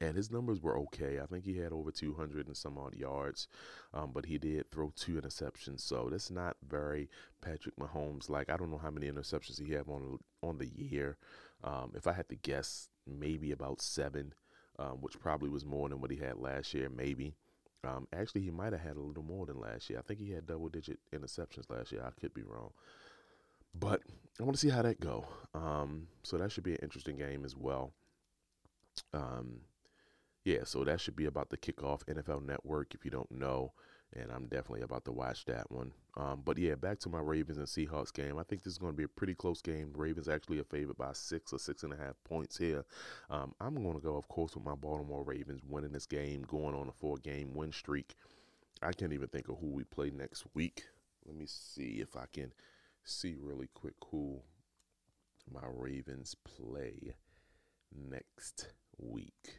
And 0.00 0.16
his 0.16 0.30
numbers 0.30 0.60
were 0.60 0.76
okay. 0.78 1.20
I 1.20 1.26
think 1.26 1.44
he 1.44 1.58
had 1.58 1.72
over 1.72 1.92
200 1.92 2.48
and 2.48 2.56
some 2.56 2.76
odd 2.76 2.96
yards, 2.96 3.46
um, 3.92 4.10
but 4.12 4.26
he 4.26 4.38
did 4.38 4.70
throw 4.70 4.92
two 4.96 5.14
interceptions. 5.14 5.80
So 5.80 6.08
that's 6.10 6.30
not 6.30 6.56
very 6.68 7.08
Patrick 7.40 7.76
Mahomes 7.76 8.28
like. 8.28 8.50
I 8.50 8.56
don't 8.56 8.70
know 8.70 8.78
how 8.78 8.90
many 8.90 9.10
interceptions 9.10 9.64
he 9.64 9.72
had 9.72 9.86
on 9.88 10.18
on 10.42 10.58
the 10.58 10.66
year. 10.66 11.16
Um, 11.62 11.92
if 11.94 12.06
I 12.06 12.12
had 12.12 12.28
to 12.30 12.34
guess, 12.34 12.88
maybe 13.06 13.52
about 13.52 13.80
seven, 13.80 14.34
um, 14.78 14.98
which 15.00 15.18
probably 15.18 15.48
was 15.48 15.64
more 15.64 15.88
than 15.88 16.00
what 16.00 16.10
he 16.10 16.16
had 16.16 16.38
last 16.38 16.74
year. 16.74 16.88
Maybe. 16.88 17.34
Um, 17.84 18.08
actually, 18.14 18.40
he 18.40 18.50
might 18.50 18.72
have 18.72 18.80
had 18.80 18.96
a 18.96 19.00
little 19.00 19.22
more 19.22 19.46
than 19.46 19.60
last 19.60 19.90
year. 19.90 19.98
I 19.98 20.02
think 20.02 20.18
he 20.18 20.32
had 20.32 20.46
double 20.46 20.68
digit 20.68 20.98
interceptions 21.14 21.68
last 21.68 21.92
year. 21.92 22.02
I 22.04 22.18
could 22.18 22.32
be 22.32 22.42
wrong. 22.42 22.70
But 23.74 24.00
I 24.40 24.44
want 24.44 24.54
to 24.56 24.60
see 24.60 24.70
how 24.70 24.82
that 24.82 25.00
go. 25.00 25.26
Um, 25.54 26.08
so 26.22 26.38
that 26.38 26.52
should 26.52 26.64
be 26.64 26.72
an 26.72 26.80
interesting 26.82 27.16
game 27.16 27.44
as 27.44 27.56
well. 27.56 27.92
Um, 29.12 29.60
yeah, 30.44 30.60
so 30.64 30.84
that 30.84 31.00
should 31.00 31.16
be 31.16 31.24
about 31.24 31.50
the 31.50 31.56
kickoff 31.56 32.04
NFL 32.04 32.44
Network. 32.44 32.94
If 32.94 33.04
you 33.04 33.10
don't 33.10 33.30
know, 33.30 33.72
and 34.14 34.30
I'm 34.30 34.46
definitely 34.46 34.82
about 34.82 35.04
to 35.06 35.12
watch 35.12 35.44
that 35.46 35.70
one. 35.70 35.92
Um, 36.16 36.42
but 36.44 36.58
yeah, 36.58 36.76
back 36.76 37.00
to 37.00 37.08
my 37.08 37.20
Ravens 37.20 37.58
and 37.58 37.66
Seahawks 37.66 38.12
game. 38.12 38.38
I 38.38 38.44
think 38.44 38.62
this 38.62 38.74
is 38.74 38.78
going 38.78 38.92
to 38.92 38.96
be 38.96 39.04
a 39.04 39.08
pretty 39.08 39.34
close 39.34 39.60
game. 39.60 39.92
Ravens 39.94 40.28
actually 40.28 40.60
are 40.60 40.64
favored 40.64 40.96
by 40.96 41.12
six 41.12 41.52
or 41.52 41.58
six 41.58 41.82
and 41.82 41.92
a 41.92 41.96
half 41.96 42.14
points 42.24 42.56
here. 42.56 42.84
Um, 43.30 43.54
I'm 43.60 43.74
going 43.74 43.94
to 43.94 44.00
go, 44.00 44.16
of 44.16 44.28
course, 44.28 44.54
with 44.54 44.64
my 44.64 44.74
Baltimore 44.74 45.24
Ravens 45.24 45.62
winning 45.68 45.92
this 45.92 46.06
game, 46.06 46.44
going 46.46 46.74
on 46.74 46.88
a 46.88 46.92
four 46.92 47.16
game 47.16 47.54
win 47.54 47.72
streak. 47.72 48.14
I 48.82 48.92
can't 48.92 49.12
even 49.12 49.28
think 49.28 49.48
of 49.48 49.58
who 49.58 49.68
we 49.68 49.84
play 49.84 50.10
next 50.10 50.44
week. 50.54 50.84
Let 51.26 51.36
me 51.36 51.46
see 51.46 52.00
if 52.00 52.16
I 52.16 52.26
can 52.32 52.52
see 53.02 53.34
really 53.38 53.68
quick 53.74 53.94
who 54.10 54.40
my 55.52 55.66
Ravens 55.66 56.36
play 56.44 57.14
next 57.94 58.68
week 58.98 59.58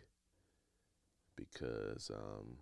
because 1.36 2.10
um, 2.14 2.58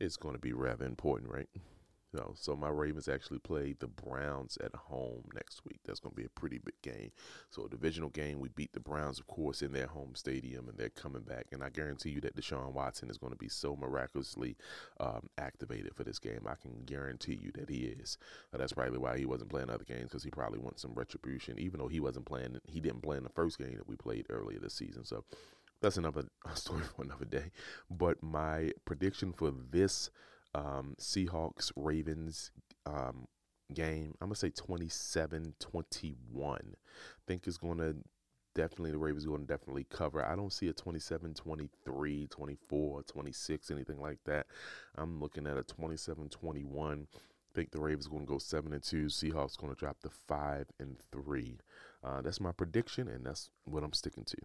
it's 0.00 0.16
going 0.16 0.34
to 0.34 0.40
be 0.40 0.52
rather 0.52 0.84
important, 0.84 1.30
right? 1.30 1.48
You 2.14 2.20
know, 2.20 2.32
so 2.36 2.54
my 2.54 2.68
Ravens 2.68 3.08
actually 3.08 3.40
play 3.40 3.74
the 3.76 3.88
Browns 3.88 4.56
at 4.62 4.72
home 4.72 5.24
next 5.34 5.62
week. 5.64 5.80
That's 5.84 5.98
going 5.98 6.12
to 6.14 6.20
be 6.20 6.26
a 6.26 6.40
pretty 6.40 6.58
big 6.58 6.80
game. 6.80 7.10
So 7.50 7.64
a 7.64 7.68
divisional 7.68 8.10
game, 8.10 8.38
we 8.38 8.50
beat 8.50 8.72
the 8.72 8.78
Browns, 8.78 9.18
of 9.18 9.26
course, 9.26 9.62
in 9.62 9.72
their 9.72 9.88
home 9.88 10.14
stadium, 10.14 10.68
and 10.68 10.78
they're 10.78 10.90
coming 10.90 11.22
back. 11.22 11.46
And 11.50 11.60
I 11.64 11.70
guarantee 11.70 12.10
you 12.10 12.20
that 12.20 12.36
Deshaun 12.36 12.72
Watson 12.72 13.10
is 13.10 13.18
going 13.18 13.32
to 13.32 13.38
be 13.38 13.48
so 13.48 13.74
miraculously 13.74 14.56
um, 15.00 15.28
activated 15.38 15.96
for 15.96 16.04
this 16.04 16.20
game. 16.20 16.46
I 16.46 16.54
can 16.54 16.84
guarantee 16.86 17.34
you 17.42 17.50
that 17.56 17.68
he 17.68 17.78
is. 17.78 18.16
That's 18.52 18.72
probably 18.72 18.98
why 18.98 19.18
he 19.18 19.26
wasn't 19.26 19.50
playing 19.50 19.70
other 19.70 19.82
games 19.82 20.10
because 20.10 20.22
he 20.22 20.30
probably 20.30 20.60
wants 20.60 20.82
some 20.82 20.94
retribution. 20.94 21.58
Even 21.58 21.80
though 21.80 21.88
he 21.88 21.98
wasn't 21.98 22.26
playing, 22.26 22.60
he 22.68 22.80
didn't 22.80 23.02
play 23.02 23.16
in 23.16 23.24
the 23.24 23.28
first 23.30 23.58
game 23.58 23.74
that 23.74 23.88
we 23.88 23.96
played 23.96 24.26
earlier 24.30 24.60
this 24.60 24.74
season. 24.74 25.04
So 25.04 25.24
that's 25.84 25.98
another 25.98 26.24
story 26.54 26.82
for 26.82 27.02
another 27.02 27.26
day. 27.26 27.50
But 27.90 28.22
my 28.22 28.72
prediction 28.84 29.32
for 29.32 29.52
this 29.70 30.10
um, 30.54 30.96
Seahawks 30.98 31.70
Ravens 31.76 32.50
um, 32.86 33.26
game, 33.72 34.14
I'm 34.20 34.28
going 34.28 34.34
to 34.34 34.40
say 34.40 34.50
27 34.50 35.54
21. 35.60 36.60
I 36.64 36.76
think 37.26 37.46
it's 37.46 37.58
going 37.58 37.78
to 37.78 37.96
definitely 38.54 38.92
the 38.92 38.98
Ravens 38.98 39.26
going 39.26 39.42
to 39.42 39.46
definitely 39.46 39.84
cover. 39.84 40.24
I 40.24 40.34
don't 40.34 40.52
see 40.52 40.68
a 40.68 40.72
27 40.72 41.34
23, 41.34 42.26
24, 42.28 43.02
26, 43.02 43.70
anything 43.70 44.00
like 44.00 44.18
that. 44.24 44.46
I'm 44.96 45.20
looking 45.20 45.46
at 45.46 45.58
a 45.58 45.62
27 45.62 46.28
21. 46.30 47.06
think 47.54 47.72
the 47.72 47.80
Ravens 47.80 48.06
going 48.06 48.22
to 48.22 48.32
go 48.32 48.38
7 48.38 48.72
and 48.72 48.82
2. 48.82 49.06
Seahawks 49.06 49.58
going 49.58 49.72
to 49.72 49.78
drop 49.78 50.00
to 50.00 50.08
5 50.08 50.66
and 50.80 50.96
3. 51.12 51.58
Uh, 52.02 52.22
that's 52.22 52.40
my 52.40 52.52
prediction, 52.52 53.08
and 53.08 53.26
that's 53.26 53.50
what 53.64 53.82
I'm 53.82 53.92
sticking 53.92 54.24
to. 54.24 54.36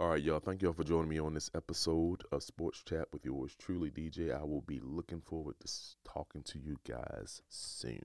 All 0.00 0.08
right, 0.08 0.22
y'all. 0.22 0.40
Thank 0.40 0.62
y'all 0.62 0.72
for 0.72 0.84
joining 0.84 1.08
me 1.08 1.20
on 1.20 1.34
this 1.34 1.50
episode 1.54 2.22
of 2.32 2.42
Sports 2.42 2.82
Chat 2.82 3.08
with 3.12 3.24
yours 3.24 3.54
truly, 3.58 3.90
DJ. 3.90 4.34
I 4.38 4.42
will 4.44 4.62
be 4.62 4.80
looking 4.82 5.20
forward 5.20 5.56
to 5.64 5.72
talking 6.04 6.42
to 6.44 6.58
you 6.58 6.76
guys 6.88 7.42
soon. 7.48 8.02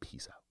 Peace 0.00 0.28
out. 0.30 0.44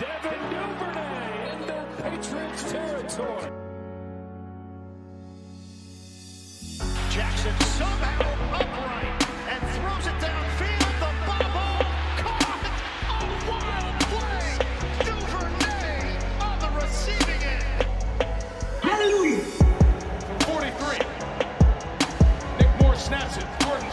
Devin 0.00 0.50
Duvernay 0.50 1.52
in 1.52 1.66
the 1.66 1.86
Patriots 2.02 2.72
territory. 2.72 3.52
Jackson 7.10 7.60
somehow. 7.60 8.31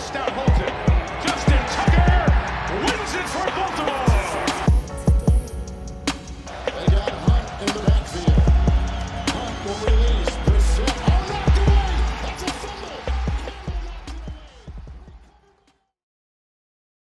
stout 0.10 0.32
hold. 0.32 0.49